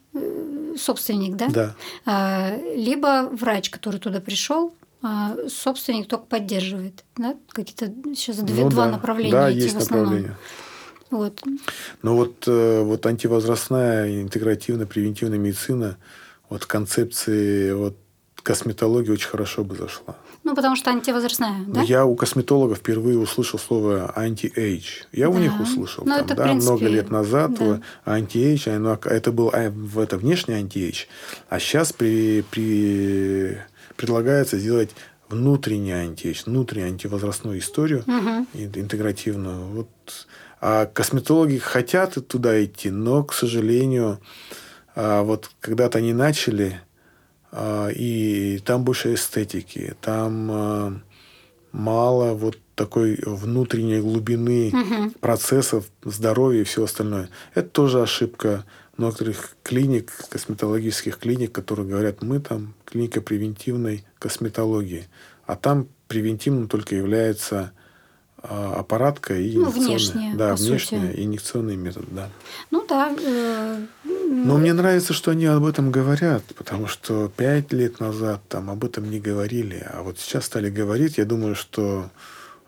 [0.76, 1.48] собственник, да?
[1.48, 1.74] Да.
[2.06, 7.36] А, либо врач, который туда пришел, а собственник только поддерживает, да?
[7.50, 8.92] Какие-то сейчас две, ну, два да.
[8.92, 9.32] направления.
[9.32, 10.36] Да, есть направления.
[11.10, 11.42] Вот.
[12.02, 15.96] Но вот, э, вот антивозрастная интегративная превентивная медицина,
[16.48, 17.96] вот концепции вот
[18.44, 20.16] косметологии очень хорошо бы зашла.
[20.44, 21.80] Ну, потому что антивозрастная, да?
[21.80, 25.04] Я у косметологов впервые услышал слово anti-age.
[25.12, 25.30] Я да.
[25.30, 26.04] у них услышал.
[26.04, 27.80] Ну, там, это, да, принципе, много лет назад да.
[28.04, 31.06] anti-age, это был а, это внешний anti-age.
[31.48, 33.58] А сейчас при, при,
[33.96, 34.90] предлагается сделать
[35.30, 38.46] внутренний anti-age, внутреннюю антивозрастную историю угу.
[38.52, 39.64] интегративную.
[39.68, 39.88] Вот.
[40.60, 44.20] А косметологи хотят туда идти, но, к сожалению,
[44.94, 46.82] а, вот когда-то они начали
[47.94, 51.00] и там больше эстетики, там а,
[51.72, 55.10] мало вот такой внутренней глубины угу.
[55.20, 57.28] процессов здоровья и все остальное.
[57.54, 58.64] Это тоже ошибка
[58.98, 65.06] некоторых клиник, косметологических клиник, которые говорят, мы там клиника превентивной косметологии.
[65.46, 67.83] А там превентивным только является а,
[68.44, 71.22] аппаратка и ну, да, внешняя сути.
[71.22, 72.28] инъекционный метод, да.
[72.70, 73.14] Ну да.
[73.18, 78.70] Э, Но мне нравится, что они об этом говорят, потому что пять лет назад там
[78.70, 81.16] об этом не говорили, а вот сейчас стали говорить.
[81.18, 82.10] Я думаю, что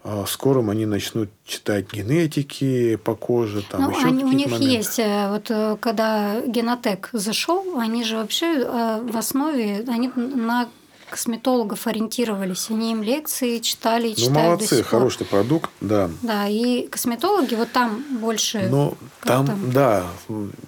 [0.02, 4.76] а, скоро они начнут читать генетики по коже, там ну, еще они, у них моменты.
[4.76, 8.64] есть, э, вот э, когда генотек зашел, они же вообще
[9.02, 10.68] в основе, они на
[11.10, 12.70] косметологов ориентировались.
[12.70, 16.10] Они им лекции читали, читают Ну, молодцы, хороший продукт, да.
[16.22, 18.68] Да, и косметологи вот там больше...
[18.68, 20.06] Ну, там, да.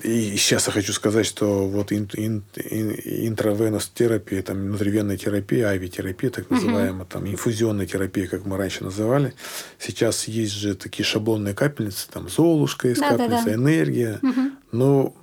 [0.03, 2.95] И сейчас я хочу сказать, что вот ин, ин, ин,
[3.29, 7.11] интравенос терапия, там, внутривенная терапия, ави-терапия, так называемая, угу.
[7.11, 9.35] там, инфузионная терапия, как мы раньше называли.
[9.79, 13.55] Сейчас есть же такие шаблонные капельницы, там, Золушка есть да, капельница, да, да.
[13.55, 14.19] энергия.
[14.23, 14.41] Угу.
[14.73, 15.15] Но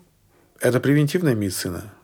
[0.59, 1.94] это превентивная медицина.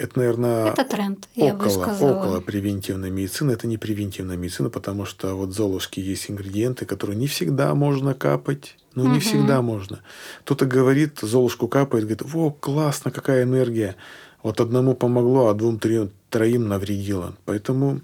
[0.00, 2.18] Это, наверное, это тренд, я около, бы сказала.
[2.20, 3.52] около превентивной медицины.
[3.52, 8.14] Это не превентивная медицина, потому что вот в Золушке есть ингредиенты, которые не всегда можно
[8.14, 8.78] капать.
[8.94, 9.20] Ну, не угу.
[9.20, 10.00] всегда можно.
[10.44, 13.96] Кто-то говорит, Золушку капает, говорит, о, классно, какая энергия.
[14.42, 17.36] Вот одному помогло, а двум, трем, троим навредило.
[17.44, 18.00] Поэтому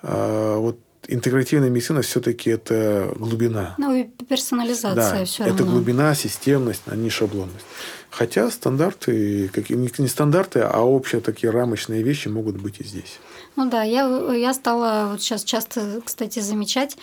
[0.00, 3.74] э, вот интегративная медицина все-таки это глубина.
[3.78, 5.54] Ну и персонализация да, все равно.
[5.54, 7.64] Это глубина, системность, а не шаблонность.
[8.10, 13.18] Хотя стандарты, как, не стандарты, а общие такие рамочные вещи могут быть и здесь.
[13.56, 16.96] Ну да, я, я стала вот сейчас часто, кстати, замечать,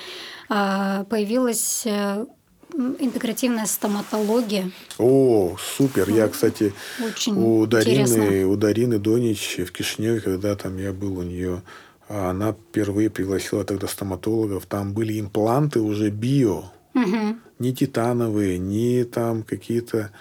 [0.50, 2.26] а, появилась э,
[3.00, 4.72] интегративная стоматология.
[4.98, 6.10] О, супер!
[6.10, 11.24] Я, кстати, Очень у Дарины, у Дарины Донич в Кишиневе, когда там я был у
[11.24, 11.62] нее,
[12.08, 14.66] она впервые пригласила тогда стоматологов.
[14.66, 17.38] Там были импланты уже био, угу.
[17.60, 20.12] не титановые, не там какие-то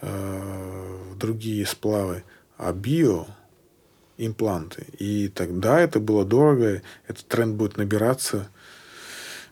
[0.00, 2.24] э, другие сплавы,
[2.56, 3.26] а био
[4.18, 4.86] импланты.
[4.98, 8.48] И тогда это было дорого, этот тренд будет набираться.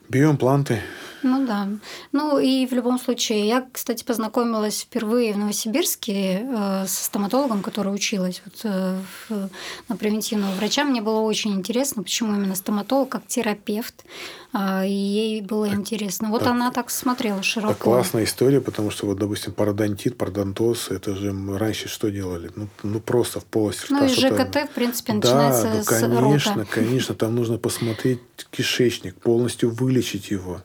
[0.09, 0.81] Биоимпланты
[1.25, 1.67] ну да.
[2.11, 7.93] Ну и в любом случае, я, кстати, познакомилась впервые в Новосибирске э, со стоматологом, который
[7.93, 9.49] училась вот, э, в,
[9.89, 10.83] на превентивного врача.
[10.83, 14.05] Мне было очень интересно, почему именно стоматолог как терапевт.
[14.53, 16.29] Э, и ей было так, интересно.
[16.29, 17.73] Вот так, она так смотрела широко.
[17.73, 22.51] Это классная история, потому что, вот, допустим, пародонтит, пародонтоз, это же раньше что делали?
[22.55, 23.95] Ну, ну просто в полости рта.
[23.99, 26.69] Ну и ЖКТ, в принципе, начинается да, ну, конечно, с рота.
[26.69, 28.19] конечно, там нужно посмотреть
[28.51, 30.61] кишечник, полностью вылечить его.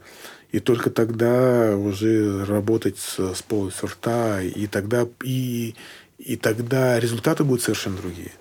[0.52, 5.74] И только тогда уже работать с, с полостью рта, и тогда, и,
[6.18, 8.32] и тогда результаты будут совершенно другие.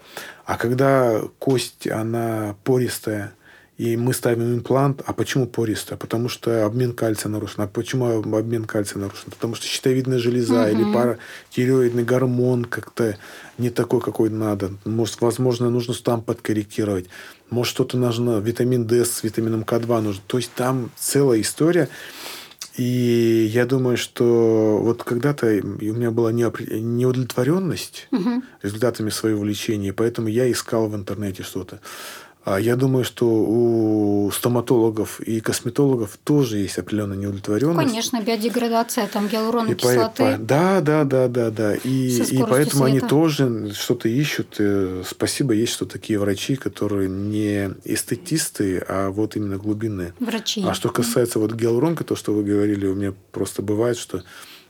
[0.45, 3.33] А когда кость, она пористая,
[3.79, 5.01] и мы ставим имплант.
[5.05, 5.97] А почему пористая?
[5.97, 7.63] Потому что обмен кальция нарушен.
[7.63, 9.29] А почему обмен кальция нарушен?
[9.29, 10.69] Потому что щитовидная железа угу.
[10.69, 13.17] или паратиреоидный гормон как-то
[13.57, 14.73] не такой, какой надо.
[14.83, 17.05] Может, возможно, нужно там подкорректировать.
[17.49, 20.21] Может, что-то нужно, витамин D с витамином К2 нужно.
[20.27, 21.89] То есть там целая история.
[22.75, 28.41] И я думаю, что вот когда-то у меня была неудовлетворенность угу.
[28.61, 31.81] результатами своего лечения, поэтому я искал в интернете что-то.
[32.45, 37.89] А я думаю, что у стоматологов и косметологов тоже есть определенная неудовлетворенность.
[37.89, 40.23] Конечно, биодеградация там гиалуроновой кислоты.
[40.23, 41.75] По, да, да, да, да, да.
[41.75, 42.85] И, и поэтому света.
[42.85, 44.55] они тоже что-то ищут.
[44.57, 50.13] Э, спасибо, есть что такие врачи, которые не эстетисты, а вот именно глубинные.
[50.19, 50.63] Врачи.
[50.65, 54.23] А что касается вот гиалуронка, то, что вы говорили, у меня просто бывает, что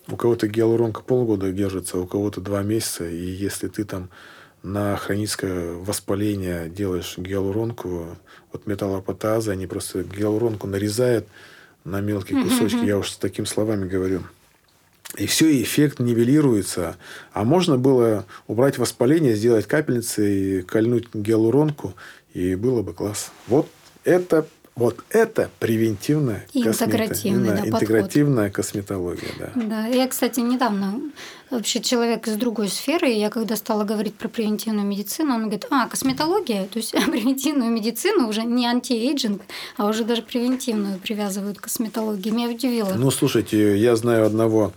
[0.08, 4.10] у кого-то гиалуронка полгода держится, у кого-то два месяца, и если ты там
[4.63, 8.17] на хроническое воспаление делаешь гиалуронку
[8.52, 11.28] от металлопотаза, они просто гиалуронку нарезают
[11.84, 14.24] на мелкие кусочки, я уж с такими словами говорю.
[15.17, 16.98] И все, и эффект нивелируется.
[17.34, 21.95] А можно было убрать воспаление, сделать капельницы и кольнуть гиалуронку,
[22.34, 23.32] и было бы класс.
[23.48, 23.67] Вот
[24.04, 24.48] это
[24.80, 29.30] вот это превентивная интегративная, да, интегративная косметология.
[29.38, 29.52] Да.
[29.56, 29.88] да.
[29.88, 31.02] Я, кстати, недавно
[31.50, 35.88] вообще человек из другой сферы, я когда стала говорить про превентивную медицину, он говорит, а,
[35.89, 39.41] косметология, то есть превентивную медицину уже не anti-aging,
[39.76, 42.30] а уже даже превентивную привязывают к косметологии.
[42.30, 42.94] Меня удивило.
[42.96, 44.72] Ну, слушайте, я знаю одного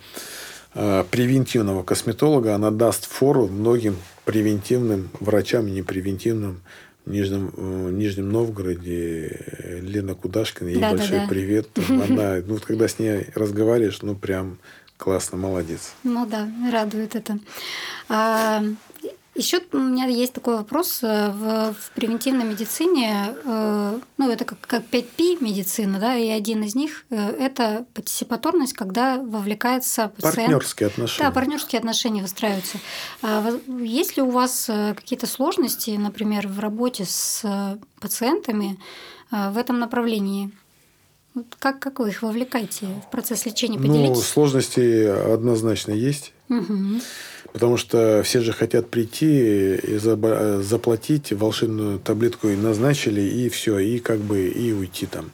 [0.74, 6.60] э, превентивного косметолога, она даст фору многим превентивным врачам и непревентивным
[7.06, 11.28] Нижнем, в Нижнем Новгороде э, Лена Кудашкина, ей да, большой да, да.
[11.28, 11.68] привет.
[11.88, 14.58] Она, ну, когда с ней разговариваешь, ну, прям
[14.96, 15.94] классно, молодец.
[16.04, 17.38] Ну да, радует это.
[19.34, 21.02] Еще у меня есть такой вопрос.
[21.02, 26.62] Э, в, в превентивной медицине, э, ну, это как, как 5P медицина, да, и один
[26.62, 30.36] из них э,– это партисипаторность, когда вовлекается пациент.
[30.36, 31.28] Партнерские отношения.
[31.28, 32.78] Да, партнерские отношения выстраиваются.
[33.22, 38.78] А есть ли у вас какие-то сложности, например, в работе с пациентами
[39.30, 40.50] в этом направлении?
[41.34, 43.78] Вот как, как вы их вовлекаете в процесс лечения?
[43.78, 44.16] Ну, Поделитесь.
[44.16, 46.32] Ну, сложности однозначно есть.
[46.48, 47.00] Угу.
[47.52, 53.98] Потому что все же хотят прийти и заплатить волшебную таблетку и назначили, и все, и
[53.98, 55.32] как бы и уйти там.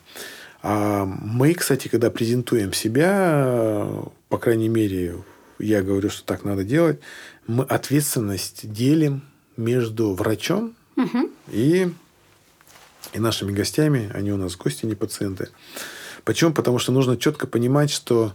[0.61, 3.87] А мы, кстати, когда презентуем себя,
[4.27, 5.15] по крайней мере,
[5.59, 6.99] я говорю, что так надо делать,
[7.47, 9.23] мы ответственность делим
[9.55, 11.29] между врачом угу.
[11.51, 11.89] и,
[13.13, 14.11] и нашими гостями.
[14.13, 15.49] Они у нас гости, не пациенты.
[16.23, 16.53] Почему?
[16.53, 18.33] Потому что нужно четко понимать, что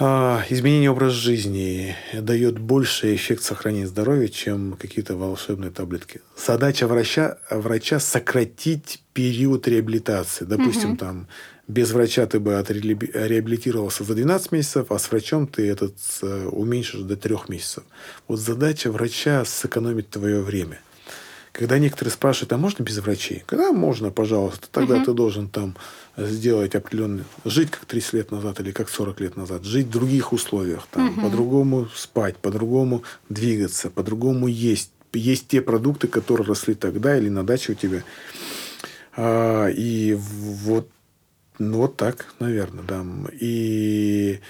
[0.00, 6.20] а, изменение образа жизни дает больший эффект сохранения здоровья, чем какие-то волшебные таблетки.
[6.36, 10.44] Задача врача, врача сократить период реабилитации.
[10.44, 10.98] Допустим, угу.
[10.98, 11.28] там
[11.68, 17.00] без врача ты бы реабилитировался за 12 месяцев, а с врачом ты этот э, уменьшишь
[17.00, 17.84] до 3 месяцев.
[18.26, 20.80] Вот задача врача сэкономить твое время.
[21.54, 23.44] Когда некоторые спрашивают, а можно без врачей?
[23.46, 25.04] Когда можно, пожалуйста, тогда угу.
[25.04, 25.76] ты должен там
[26.16, 27.22] сделать определенный...
[27.44, 29.62] Жить как 30 лет назад или как 40 лет назад.
[29.62, 30.88] Жить в других условиях.
[30.90, 31.20] Там, угу.
[31.20, 34.90] По-другому спать, по-другому двигаться, по-другому есть.
[35.12, 38.02] Есть те продукты, которые росли тогда или на даче у тебя.
[39.16, 40.88] А, и вот,
[41.60, 43.04] ну, вот так, наверное, да.
[43.40, 44.40] И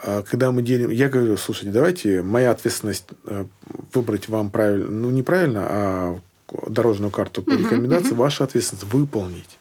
[0.00, 0.90] а, когда мы делим...
[0.90, 3.46] Я говорю, слушайте, давайте моя ответственность э,
[3.92, 6.20] выбрать вам правильно, ну, неправильно, а
[6.66, 9.58] дорожную карту по рекомендации, ваша ответственность выполнить.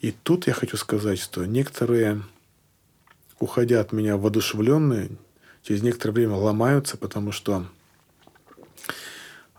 [0.00, 2.22] И тут я хочу сказать, что некоторые,
[3.40, 5.10] уходя от меня воодушевленные,
[5.62, 7.66] через некоторое время ломаются, потому что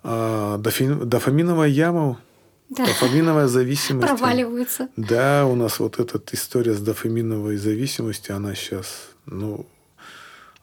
[0.04, 2.20] э, дофин, дофаминовая яма,
[2.70, 2.86] да.
[2.86, 4.08] дофаминовая зависимость.
[4.08, 4.90] Проваливается.
[4.96, 9.66] Да, у нас вот эта история с дофаминовой зависимостью, она сейчас, ну,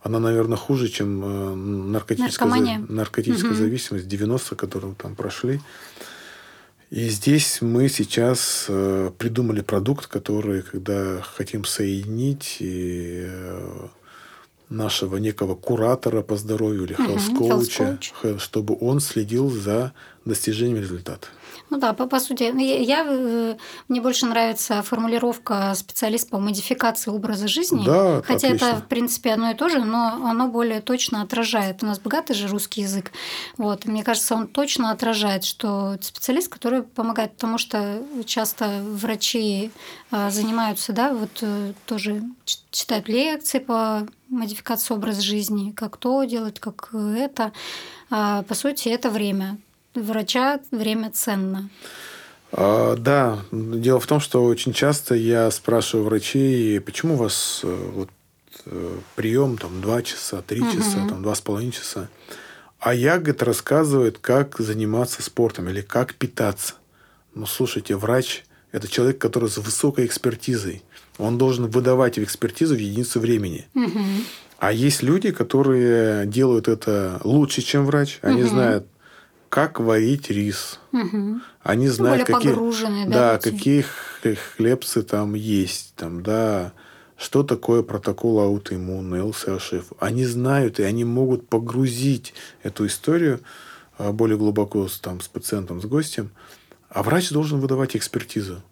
[0.07, 3.59] она, наверное, хуже, чем э, наркотическая, наркотическая угу.
[3.59, 5.61] зависимость 90 которую там прошли.
[6.90, 13.87] И здесь мы сейчас э, придумали продукт, который, когда хотим соединить и э,
[14.69, 19.92] нашего некого куратора по здоровью или health-коуча, угу, чтобы он следил за
[20.25, 21.27] достижением результата.
[21.69, 23.57] Ну да, по, по сути, я, я, э,
[23.89, 27.85] мне больше нравится формулировка специалист по модификации образа жизни.
[27.85, 28.67] Да, Хотя отлично.
[28.67, 31.83] это, в принципе, одно и то же, но оно более точно отражает.
[31.83, 33.11] У нас богатый же русский язык.
[33.59, 33.85] Вот.
[33.85, 39.73] И мне кажется, он точно отражает, что специалист, который помогает, потому что часто врачи
[40.13, 42.23] э, занимаются, да, вот э, тоже
[42.71, 47.53] читают лекции по модификации образа жизни, как то делать, как это.
[48.11, 49.59] А, по сути, это время
[49.97, 51.69] врача время ценно.
[52.53, 57.91] А, да, дело в том, что очень часто я спрашиваю врачей, почему у вас э,
[57.95, 58.09] вот,
[58.67, 60.73] э, прием там два часа, три угу.
[60.73, 62.09] часа, там два с половиной часа.
[62.79, 66.75] А я, говорит, рассказывает, как заниматься спортом или как питаться.
[67.35, 70.83] Ну, слушайте, врач– это человек, который с высокой экспертизой.
[71.19, 73.67] Он должен выдавать экспертизу в единицу времени.
[73.75, 74.01] Угу.
[74.59, 78.19] А есть люди, которые делают это лучше, чем врач.
[78.23, 78.51] Они угу.
[78.51, 78.87] знают
[79.57, 80.81] как варить рис.
[80.92, 81.40] Угу.
[81.62, 83.87] Они знают, ну, какие, да, да, какие
[84.55, 86.75] хлебцы там есть, там, да,
[87.16, 89.95] что такое протокол аутоиммунный, ЛСАШФ.
[89.99, 93.40] Они знают, и они могут погрузить эту историю
[93.97, 96.33] а, более глубоко там, с пациентом, с гостем.
[96.90, 98.62] А врач должен выдавать экспертизу.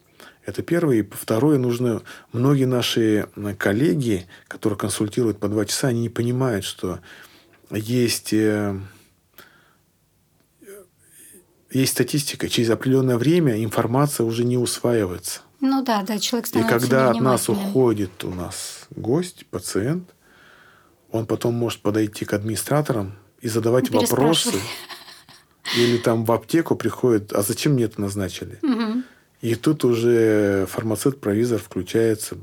[0.44, 0.96] Это первое.
[0.96, 2.02] И второе, нужно...
[2.32, 7.00] Многие наши коллеги, которые консультируют по два часа, они не понимают, что
[7.70, 8.78] есть э,
[11.74, 15.40] есть статистика, через определенное время информация уже не усваивается.
[15.60, 20.10] Ну да, да, человек становится И когда от нас уходит у нас гость, пациент,
[21.10, 24.58] он потом может подойти к администраторам и задавать вопросы.
[25.76, 28.58] Или там в аптеку приходит, а зачем мне это назначили?
[28.62, 29.02] Угу.
[29.40, 32.36] И тут уже фармацевт-провизор включается.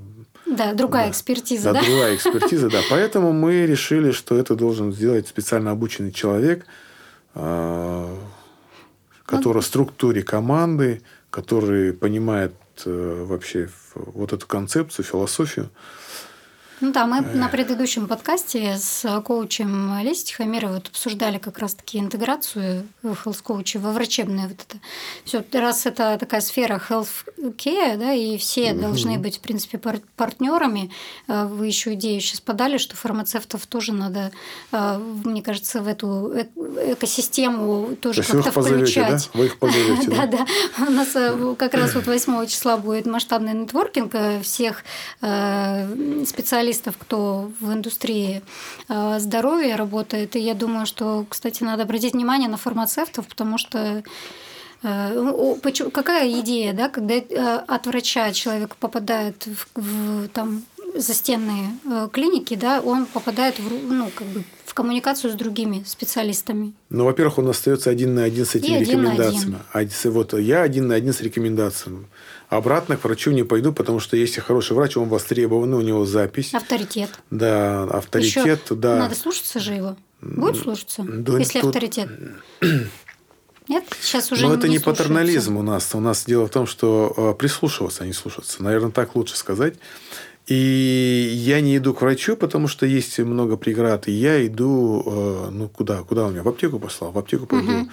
[0.46, 1.12] Да, другая да.
[1.12, 1.80] экспертиза, да?
[1.80, 2.82] Да, другая экспертиза, да.
[2.89, 6.65] Поэтому мы решили, что это должен сделать специально обученный человек,
[9.32, 12.54] который в структуре команды, который понимает
[12.86, 15.70] э, вообще вот эту концепцию, философию.
[16.82, 22.88] Ну да, мы на предыдущем подкасте с коучем Олесей Тихомировой вот обсуждали как раз-таки интеграцию
[23.04, 24.80] health коуча во врачебное вот это.
[25.24, 28.82] Все, раз это такая сфера health care, да, и все угу.
[28.82, 30.89] должны быть, в принципе, пар- партнерами.
[31.28, 34.32] Э, вы еще идею сейчас подали, что фармацевтов тоже надо,
[34.72, 39.30] э, мне кажется, в эту экосистему тоже То как-то включать.
[39.32, 39.39] Да?
[39.39, 40.26] Вы их позовете, да?
[40.26, 40.45] Да,
[40.80, 40.86] да.
[40.88, 44.84] У нас э, как раз вот 8 числа будет масштабный нетворкинг всех
[45.20, 48.41] специалистов специалистов, кто в индустрии
[48.89, 50.36] э, здоровья работает.
[50.36, 54.03] И я думаю, что, кстати, надо обратить внимание на фармацевтов, потому что
[54.84, 55.55] Э,
[55.93, 60.63] какая идея, да, когда э, от врача человек попадает в, в там
[60.95, 61.78] застенные
[62.11, 66.74] клиники, да, он попадает в, ну, как бы в коммуникацию с другими специалистами.
[66.89, 69.59] Ну, во-первых, он остается один на один с этими и рекомендациями.
[69.74, 69.91] Один.
[70.05, 72.07] А вот я один на один с рекомендациями.
[72.52, 76.54] Обратно к врачу не пойду, потому что если хороший врач, он востребованный, у него запись.
[76.54, 77.10] Авторитет.
[77.30, 78.97] Да, авторитет, Ещё да.
[78.97, 79.95] Надо слушаться же его.
[80.20, 81.70] Будет слушаться, да, если тут...
[81.70, 82.10] авторитет.
[83.70, 84.45] Нет, сейчас уже.
[84.45, 85.95] Но это не, не патернализм у нас.
[85.95, 88.62] У нас дело в том, что э, прислушиваться, а не слушаться.
[88.62, 89.76] Наверное, так лучше сказать.
[90.45, 94.10] И я не иду к врачу, потому что есть много преград.
[94.10, 96.04] И я иду, э, ну, куда?
[96.04, 96.43] Куда он меня?
[96.43, 97.14] В аптеку послал.
[97.14, 97.72] В аптеку пойду.
[97.72, 97.89] Угу.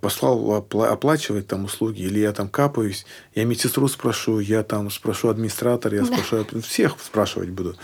[0.00, 5.96] Послал оплачивать там услуги, или я там капаюсь, я медсестру спрошу, я там спрошу администратора,
[5.96, 6.16] я да.
[6.16, 7.76] спрошу, всех спрашивать буду.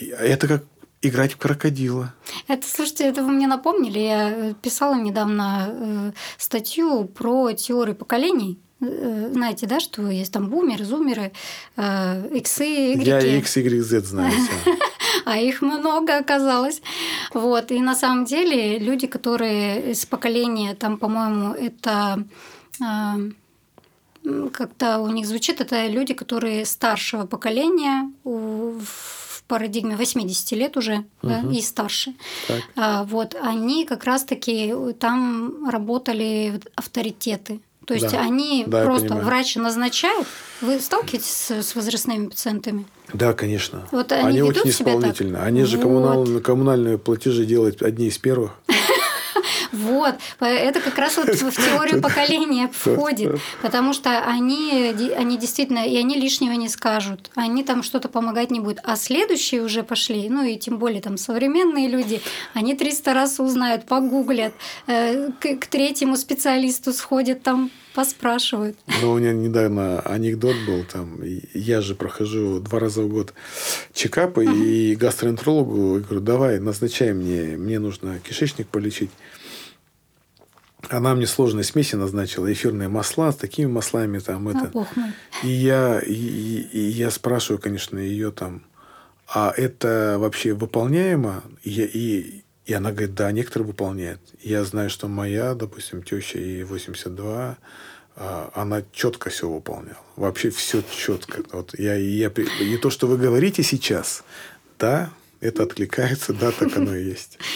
[0.00, 0.64] Это как
[1.02, 2.14] играть в крокодила.
[2.48, 3.98] Это, слушайте, это вы мне напомнили.
[3.98, 8.58] Я писала недавно э, статью про теорию поколений.
[8.80, 11.32] Э, знаете, да, что есть там бумеры, зумеры,
[11.76, 13.10] э, иксы, игреки.
[13.10, 14.32] Я X, Y, Z знаю.
[15.32, 16.82] А их много оказалось.
[17.34, 17.70] Вот.
[17.70, 22.24] И на самом деле люди, которые из поколения, там, по-моему, это
[22.80, 23.30] э,
[24.52, 31.06] как-то у них звучит, это люди, которые старшего поколения в парадигме 80 лет уже угу.
[31.22, 32.14] да, и старше.
[32.48, 32.62] Так.
[32.76, 37.60] А, вот они как раз-таки там работали авторитеты.
[37.86, 38.20] То есть да.
[38.20, 40.26] они да, просто врач назначает.
[40.60, 42.86] Вы сталкиваетесь с, с возрастными пациентами?
[43.12, 43.88] Да, конечно.
[43.90, 45.42] Вот они, они очень исполнительно.
[45.42, 45.82] Они же вот.
[45.82, 48.52] коммунал, коммунальные платежи делают одни из первых.
[49.72, 55.96] Вот, это как раз вот в теорию поколения входит, потому что они, они действительно, и
[55.96, 60.44] они лишнего не скажут, они там что-то помогать не будут, а следующие уже пошли, ну
[60.44, 62.20] и тем более там современные люди,
[62.54, 64.54] они 300 раз узнают, погуглят,
[64.86, 68.76] э, к, к третьему специалисту сходят там поспрашивают.
[69.00, 71.20] Ну, у меня недавно анекдот был там.
[71.54, 73.34] Я же прохожу два раза в год
[73.92, 74.64] чекапы uh-huh.
[74.64, 79.10] и гастроэнтерологу говорю, давай, назначай мне, мне нужно кишечник полечить.
[80.88, 84.70] Она мне сложные смеси назначила, эфирные масла с такими маслами там это.
[84.72, 85.12] Бог мой.
[85.42, 88.64] И я и, и я спрашиваю, конечно, ее там,
[89.28, 91.44] а это вообще выполняемо?
[91.62, 94.20] Я, и, и она говорит, да, некоторые выполняют.
[94.40, 97.58] Я знаю, что моя, допустим, теща и 82,
[98.14, 99.98] а, она четко все выполняла.
[100.16, 101.42] Вообще все четко.
[101.52, 104.22] Вот я, я, и то, что вы говорите сейчас,
[104.78, 105.10] да,
[105.40, 107.38] это откликается, да, так оно и есть.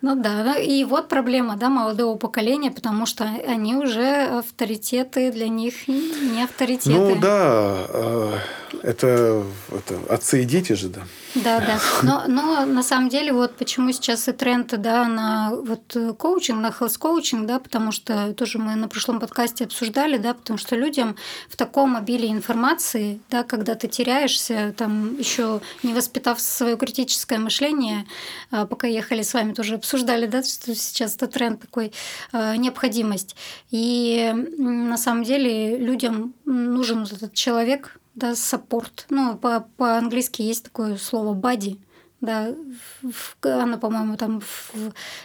[0.00, 5.88] Ну да, и вот проблема да, молодого поколения, потому что они уже авторитеты, для них
[5.88, 6.90] не авторитеты.
[6.90, 8.38] Ну да, а,
[8.82, 11.02] это, это отцы и дети же, да.
[11.34, 11.80] Да, да.
[12.02, 16.68] Но, но на самом деле вот почему сейчас и тренд да, на вот коучинг, на
[16.68, 21.16] health коучинг, да, потому что тоже мы на прошлом подкасте обсуждали, да, потому что людям
[21.48, 28.06] в таком обилии информации, да, когда ты теряешься, там еще не воспитав свое критическое мышление,
[28.50, 31.92] а, пока ехали с вами тоже обсуждали, да, что сейчас это тренд такой
[32.32, 33.34] а, необходимость.
[33.70, 39.06] И на самом деле людям нужен этот человек, да, саппорт.
[39.10, 41.78] Ну, по- по-английски есть такое слово body,
[42.20, 42.54] да,
[43.02, 44.42] в, оно, по-моему, там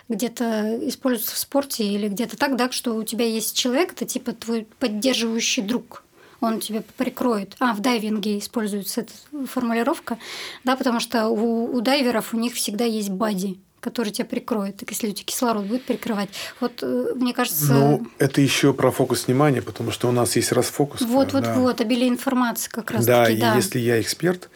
[0.09, 4.33] где-то используется в спорте или где-то так, да, что у тебя есть человек, это типа
[4.33, 6.03] твой поддерживающий друг,
[6.41, 7.55] он тебя прикроет.
[7.59, 9.13] А, в дайвинге используется эта
[9.47, 10.17] формулировка,
[10.63, 14.89] да, потому что у, у дайверов у них всегда есть бади, который тебя прикроет, так
[14.89, 16.30] если у тебя кислород будет прикрывать.
[16.59, 17.73] Вот э, мне кажется.
[17.73, 21.01] Ну, это еще про фокус внимания, потому что у нас есть расфокус.
[21.01, 21.55] Вот, вот, да.
[21.55, 23.05] вот, обилие информации как раз.
[23.05, 23.55] Да, таки, и да.
[23.55, 24.49] если я эксперт,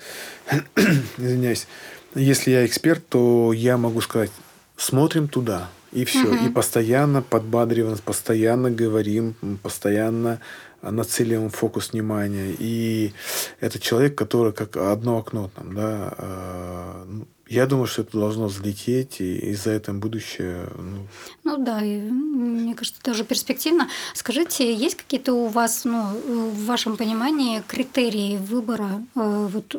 [1.18, 1.68] извиняюсь,
[2.16, 4.32] если я эксперт, то я могу сказать,
[4.78, 5.70] смотрим туда.
[5.92, 6.26] И все.
[6.26, 6.46] Угу.
[6.46, 10.40] И постоянно подбадриваем, постоянно говорим, постоянно
[10.82, 12.56] нацеливаем фокус внимания.
[12.58, 13.14] И
[13.60, 17.06] это человек, который как одно окно там, да, э,
[17.48, 20.68] я думаю, что это должно взлететь, и, за это будущее.
[20.78, 21.08] Ну...
[21.44, 23.90] ну да, и, мне кажется, это уже перспективно.
[24.14, 26.04] Скажите, есть какие-то у вас, ну,
[26.52, 29.76] в вашем понимании, критерии выбора э, вот,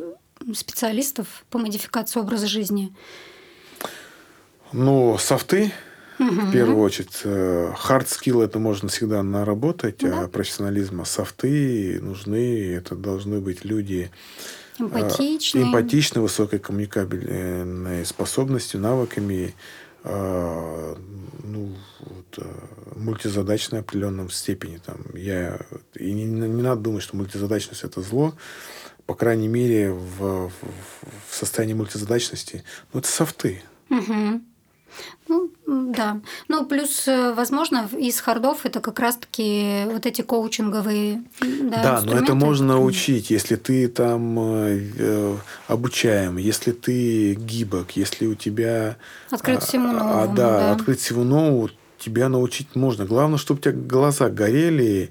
[0.55, 2.93] специалистов по модификации образа жизни?
[4.73, 5.73] Ну, софты,
[6.19, 6.29] угу.
[6.29, 7.23] в первую очередь.
[7.25, 10.23] Hard skill это можно всегда наработать, да.
[10.23, 12.75] а профессионализма софты нужны.
[12.75, 14.11] Это должны быть люди,
[14.79, 15.65] Эмпатичные.
[15.65, 19.55] Эмпатичны, высокой коммуникабельной способностью, навыками,
[20.03, 20.97] а,
[21.43, 24.79] ну, вот, а, мультизадачной определенном степени.
[24.79, 25.61] Там, я,
[25.95, 28.35] и не, не надо думать, что мультизадачность это зло.
[29.07, 30.53] По крайней мере, в, в,
[31.29, 33.63] в состоянии мультизадачности, ну, это софты.
[33.91, 34.41] Угу.
[35.29, 36.21] Ну, Да.
[36.49, 42.19] Ну, плюс, э, возможно, из хардов это как раз-таки вот эти коучинговые Да, да но
[42.19, 45.37] это можно научить, если ты там э,
[45.67, 48.97] обучаем, если ты гибок, если у тебя...
[49.31, 50.23] Открыт а, всему новому.
[50.23, 53.05] А, да, да, открыт всему новому, тебя научить можно.
[53.07, 55.11] Главное, чтобы у тебя глаза горели,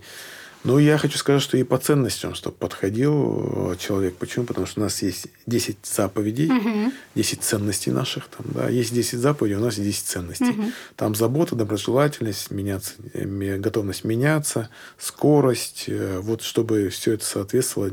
[0.64, 4.16] ну, я хочу сказать, что и по ценностям, чтобы подходил э, человек.
[4.16, 4.46] Почему?
[4.46, 6.94] Потому что у нас есть 10 заповедей, угу.
[7.16, 8.28] 10 ценностей наших.
[8.30, 8.70] Там, да.
[8.70, 10.50] Есть 10 заповедей, у нас есть 10 ценностей.
[10.52, 10.72] Угу.
[10.96, 15.86] Там забота, доброжелательность, меняться, готовность меняться, скорость.
[15.88, 17.92] Э, вот чтобы все это соответствовало,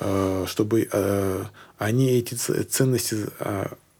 [0.00, 0.88] э, чтобы
[1.76, 3.26] они эти ценности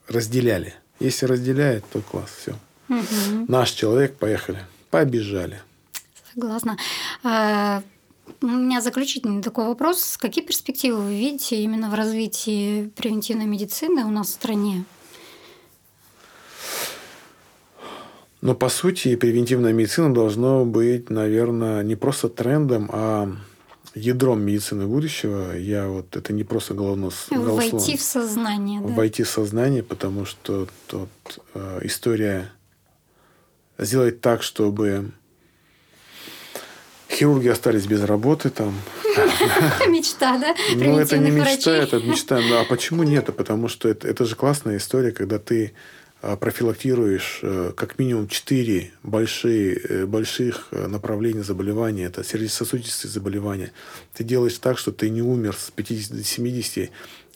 [0.09, 0.75] разделяли.
[0.99, 2.53] Если разделяет, то класс, все.
[2.89, 3.45] Угу.
[3.49, 4.65] Наш человек, поехали.
[4.91, 5.61] Побежали.
[6.35, 6.79] Согласна.
[8.41, 10.17] У меня заключительный такой вопрос.
[10.19, 14.85] Какие перспективы вы видите именно в развитии превентивной медицины у нас в стране?
[18.41, 23.33] Но по сути превентивная медицина должна быть, наверное, не просто трендом, а
[23.95, 25.57] ядром медицины будущего.
[25.57, 28.81] Я вот это не просто головно Войти в сознание.
[28.81, 28.89] Да?
[28.89, 31.09] Войти в сознание, потому что тут
[31.55, 32.53] э, история
[33.79, 35.13] сделать так, чтобы
[37.19, 38.75] хирурги остались без работы там.
[39.89, 40.55] Мечта, да?
[40.75, 42.41] Ну, это не мечта, это мечта.
[42.41, 43.27] Ну, а почему нет?
[43.37, 45.73] Потому что это, же классная история, когда ты
[46.23, 52.05] а, профилактируешь э, как минимум четыре большие, э, больших э, направления заболевания.
[52.05, 53.73] Это сердечно-сосудистые заболевания.
[54.15, 56.91] Ты делаешь так, что ты не умер с 50 до 70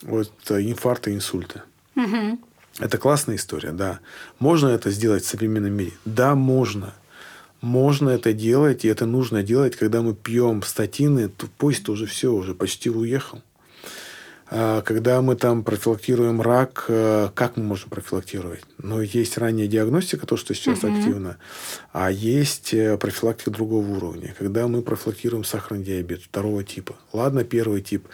[0.07, 1.63] от инфаркта и инсульта.
[1.95, 2.39] Угу.
[2.79, 3.99] Это классная история, да.
[4.39, 5.91] Можно это сделать в современном мире?
[6.05, 6.93] Да, можно.
[7.63, 12.33] Можно это делать, и это нужно делать, когда мы пьем статины, то поезд уже все,
[12.33, 13.41] уже почти уехал.
[14.47, 18.65] А когда мы там профилактируем рак, э, как мы можем профилактировать?
[18.79, 20.93] Ну, есть ранняя диагностика, то, что сейчас угу.
[20.93, 21.37] активно,
[21.93, 24.35] а есть э, профилактика другого уровня.
[24.37, 26.95] Когда мы профилактируем сахарный диабет второго типа.
[27.13, 28.09] Ладно, первый тип,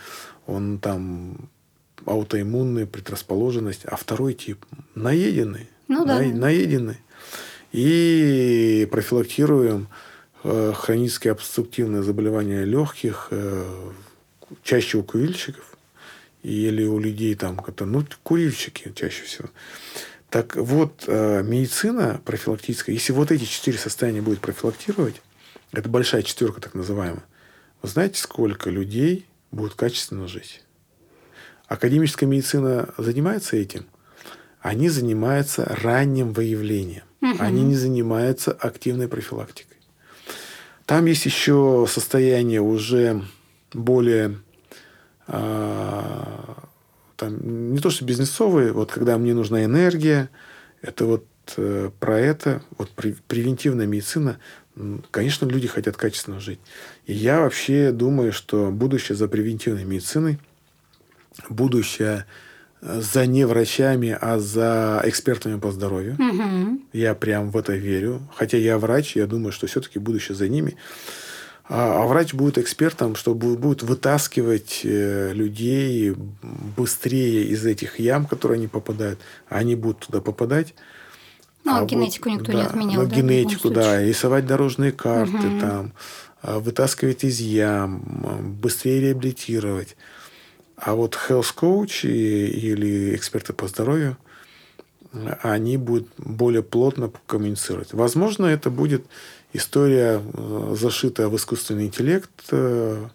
[0.45, 1.49] он там
[2.05, 5.71] аутоиммунная предрасположенность, а второй тип наеденный.
[5.87, 6.19] Ну, да.
[6.19, 6.97] на, наеденный
[7.71, 9.87] и профилактируем
[10.43, 13.91] э, хронические обструктивные заболевания легких, э,
[14.63, 15.77] чаще у курильщиков
[16.41, 19.49] или у людей там, которые, ну, курильщики чаще всего.
[20.29, 25.21] Так вот, э, медицина профилактическая, если вот эти четыре состояния будет профилактировать,
[25.71, 27.23] это большая четверка так называемая,
[27.81, 30.63] вы знаете, сколько людей будут качественно жить?
[31.67, 33.85] Академическая медицина занимается этим?
[34.59, 37.03] Они занимаются ранним выявлением.
[37.21, 37.35] Угу.
[37.39, 39.77] Они не занимаются активной профилактикой.
[40.85, 43.23] Там есть еще состояние уже
[43.73, 44.39] более
[45.27, 46.63] а,
[47.19, 50.29] там, не то что бизнесовые, вот когда мне нужна энергия,
[50.81, 51.25] это вот
[51.57, 54.39] э, про это, вот превентивная медицина,
[55.11, 56.59] конечно, люди хотят качественно жить.
[57.05, 60.39] И я вообще думаю, что будущее за превентивной медициной,
[61.49, 62.25] будущее
[62.81, 66.15] за не врачами, а за экспертами по здоровью.
[66.15, 66.81] Угу.
[66.93, 68.21] Я прям в это верю.
[68.35, 70.75] Хотя я врач, я думаю, что все-таки будущее за ними.
[71.67, 76.15] А, а врач будет экспертом, что будет вытаскивать э, людей
[76.75, 79.19] быстрее из этих ям, которые они попадают.
[79.49, 80.73] Они будут туда попадать.
[81.65, 83.03] Ну, а, а генетику вот, никто да, не отменял.
[83.03, 84.01] Ну, да, генетику, да.
[84.01, 85.59] Рисовать дорожные карты, угу.
[85.59, 85.93] там,
[86.41, 89.95] а, вытаскивать из ям, быстрее реабилитировать.
[90.81, 94.17] А вот health coach или эксперты по здоровью,
[95.41, 97.93] они будут более плотно коммуницировать.
[97.93, 99.05] Возможно, это будет
[99.53, 103.07] история, э, зашитая в искусственный интеллект, э,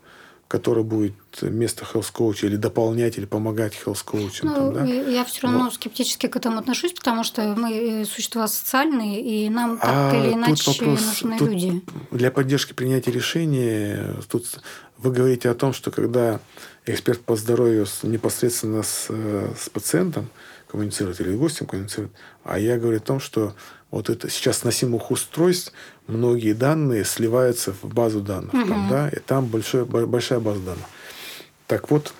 [0.48, 4.40] который будет вместо health coach или дополнять, или помогать coach.
[4.42, 4.84] Ну, там, да?
[4.84, 5.74] Я все равно вот.
[5.74, 10.34] скептически к этому отношусь, потому что мы э, существа социальные, и нам так а или
[10.34, 11.82] иначе вопрос, нужны тут люди.
[12.10, 14.46] Для поддержки принятия решения тут
[14.98, 16.40] вы говорите о том, что когда
[16.86, 20.28] эксперт по здоровью непосредственно с, с пациентом
[20.68, 22.12] коммуницирует или гостем коммуницирует,
[22.42, 23.54] а я говорю о том, что
[23.90, 25.72] вот это сейчас носимых устройств
[26.08, 28.66] многие данные сливаются в базу данных, угу.
[28.66, 30.84] там, да, и там большой, большая база данных.
[31.68, 32.12] Так вот.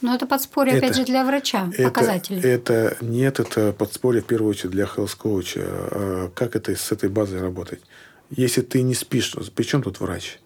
[0.00, 2.42] Но это подспорье, это, опять же, для врача, это, показатели.
[2.42, 5.52] Это нет, это подспорье в первую очередь для health coach.
[5.56, 7.80] А как это с этой базой работать?
[8.30, 10.40] Если ты не спишь, при чем тут врач?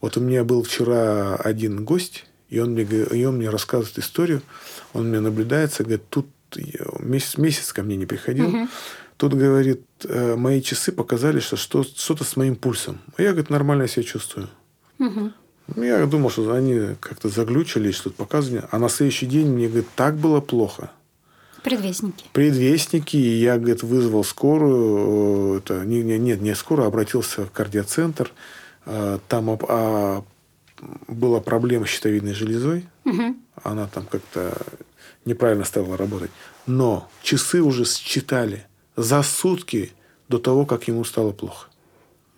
[0.00, 4.42] Вот у меня был вчера один гость, и он мне, и он мне рассказывает историю,
[4.92, 6.26] он меня наблюдается, говорит, тут
[7.00, 8.68] месяц, месяц ко мне не приходил, угу.
[9.16, 13.00] тут, говорит, э, мои часы показали, что что-то с моим пульсом.
[13.16, 14.48] А я, говорит, нормально себя чувствую.
[15.00, 15.32] Угу.
[15.76, 18.64] Я думал, что они как-то заглючили, что-то показывали.
[18.70, 20.90] А на следующий день мне, говорит, так было плохо.
[21.64, 22.26] Предвестники.
[22.32, 23.16] Предвестники.
[23.16, 25.58] И я, говорит, вызвал скорую.
[25.58, 28.30] Это, не, не, нет, не скорую, а обратился в кардиоцентр.
[28.84, 30.22] А, там а,
[31.24, 32.86] была проблема с щитовидной железой.
[33.04, 33.36] Угу.
[33.62, 34.56] Она там как-то
[35.24, 36.30] неправильно стала работать.
[36.66, 38.66] Но часы уже считали
[38.96, 39.92] за сутки
[40.28, 41.68] до того, как ему стало плохо.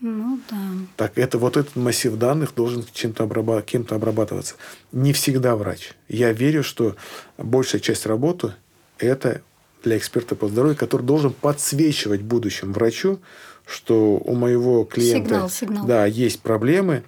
[0.01, 0.57] Ну да.
[0.97, 3.65] Так это вот этот массив данных должен чем-то обрабат...
[3.65, 4.55] кем-то обрабатываться.
[4.93, 5.95] Не всегда врач.
[6.09, 6.97] Я верю, что
[7.39, 8.53] большая часть работы
[8.99, 9.43] это
[9.83, 13.21] для эксперта по здоровью, который должен подсвечивать будущему врачу,
[13.67, 15.87] что у моего клиента сигнал, сигнал.
[15.87, 17.03] Да, есть проблемы,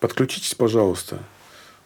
[0.00, 1.20] подключитесь, пожалуйста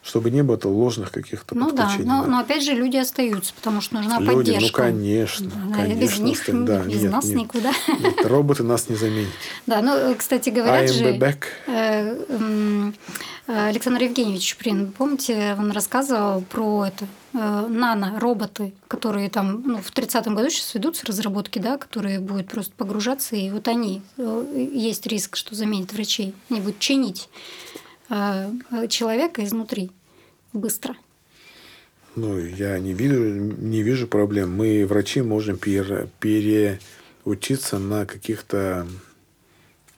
[0.03, 2.05] чтобы не было ложных каких-то ну подключений.
[2.05, 4.83] Да, но, да, но опять же люди остаются, потому что нужна люди, ну, поддержка.
[4.83, 5.51] Ну, конечно.
[5.69, 7.73] Да, конечно без них, да, без нет, нас нет, никуда.
[8.01, 9.31] Нет, роботы нас не заменят.
[9.67, 11.17] Да, ну, кстати, говорят же...
[11.17, 11.45] Back.
[11.69, 12.93] Э, э,
[13.47, 20.35] Александр Евгеньевич Чуприн, помните, он рассказывал про это э, нано-роботы, которые там ну, в 30-м
[20.35, 25.55] году сейчас ведутся разработки, да, которые будут просто погружаться, и вот они, есть риск, что
[25.55, 27.29] заменят врачей, они будут чинить
[28.89, 29.91] человека изнутри
[30.53, 30.97] быстро?
[32.15, 34.55] Ну, я не вижу, не вижу проблем.
[34.55, 38.87] Мы, врачи, можем пере, переучиться на каких-то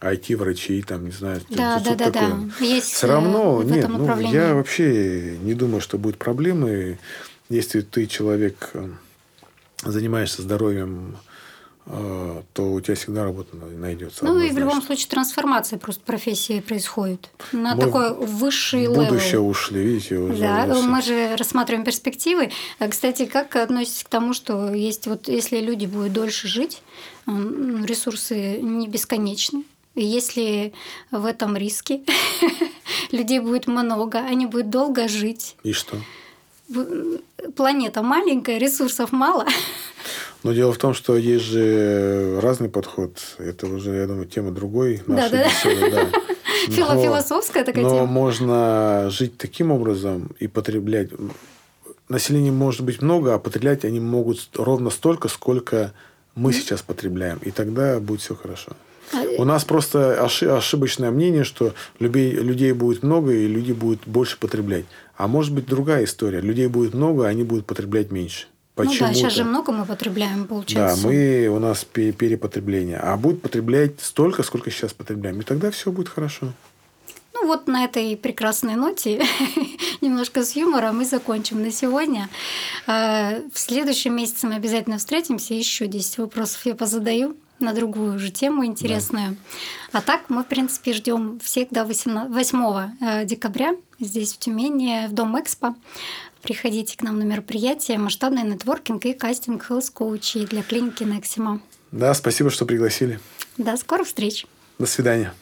[0.00, 2.50] IT-врачей, там, не знаю, да, да, да, такое.
[2.58, 2.64] да.
[2.64, 6.98] Есть Все равно, в нет, ну, я вообще не думаю, что будет проблемы,
[7.48, 8.88] если ты человек, э,
[9.82, 11.33] занимаешься здоровьем а,
[11.86, 14.24] то у тебя всегда работа найдется.
[14.24, 19.04] Ну и в любом случае трансформация просто профессии происходит на Мы такой высший level.
[19.04, 20.38] Будущее ушли, видите, уже.
[20.38, 20.82] Да, уже.
[20.82, 22.50] мы же рассматриваем перспективы.
[22.78, 26.82] А, кстати, как относитесь к тому, что есть вот если люди будут дольше жить,
[27.26, 29.64] ресурсы не бесконечны.
[29.94, 30.72] Если
[31.10, 32.00] в этом риске
[33.12, 35.56] людей будет много, они будут долго жить.
[35.62, 35.98] И что?
[37.56, 39.46] Планета маленькая, ресурсов мало.
[40.44, 43.18] Но дело в том, что есть же разный подход.
[43.38, 45.90] Это уже, я думаю, тема другой нашей да, беседы.
[45.90, 46.06] Да.
[46.68, 48.00] Но, Философская такая но тема.
[48.02, 51.08] Но можно жить таким образом и потреблять.
[52.08, 55.92] Населения может быть много, а потреблять они могут ровно столько, сколько
[56.34, 57.38] мы сейчас потребляем.
[57.42, 58.72] И тогда будет все хорошо.
[59.12, 64.38] А, У нас просто ошибочное мнение, что людей, людей будет много, и люди будут больше
[64.38, 64.84] потреблять.
[65.16, 66.40] А может быть другая история.
[66.40, 68.46] Людей будет много, а они будут потреблять меньше.
[68.74, 69.04] Почему-то.
[69.04, 71.02] Ну да, сейчас же много мы потребляем, получается.
[71.02, 72.98] Да, мы, у нас перепотребление.
[72.98, 75.40] А будет потреблять столько, сколько сейчас потребляем.
[75.40, 76.52] И тогда все будет хорошо.
[77.34, 79.22] Ну вот на этой прекрасной ноте,
[80.00, 82.28] немножко с юмором, мы закончим на сегодня.
[82.86, 85.54] А, в следующем месяце мы обязательно встретимся.
[85.54, 89.36] Еще 10 вопросов я позадаю на другую же тему интересную.
[89.92, 89.98] Да.
[89.98, 95.12] А так мы, в принципе, ждем всех до 8 э, декабря здесь, в Тюмени, в
[95.12, 95.74] Дом Экспо.
[96.44, 101.62] Приходите к нам на мероприятие «Масштабный нетворкинг и кастинг health коучей для клиники Нексима.
[101.90, 103.18] Да, спасибо, что пригласили.
[103.56, 104.44] До скорых встреч.
[104.78, 105.32] До свидания.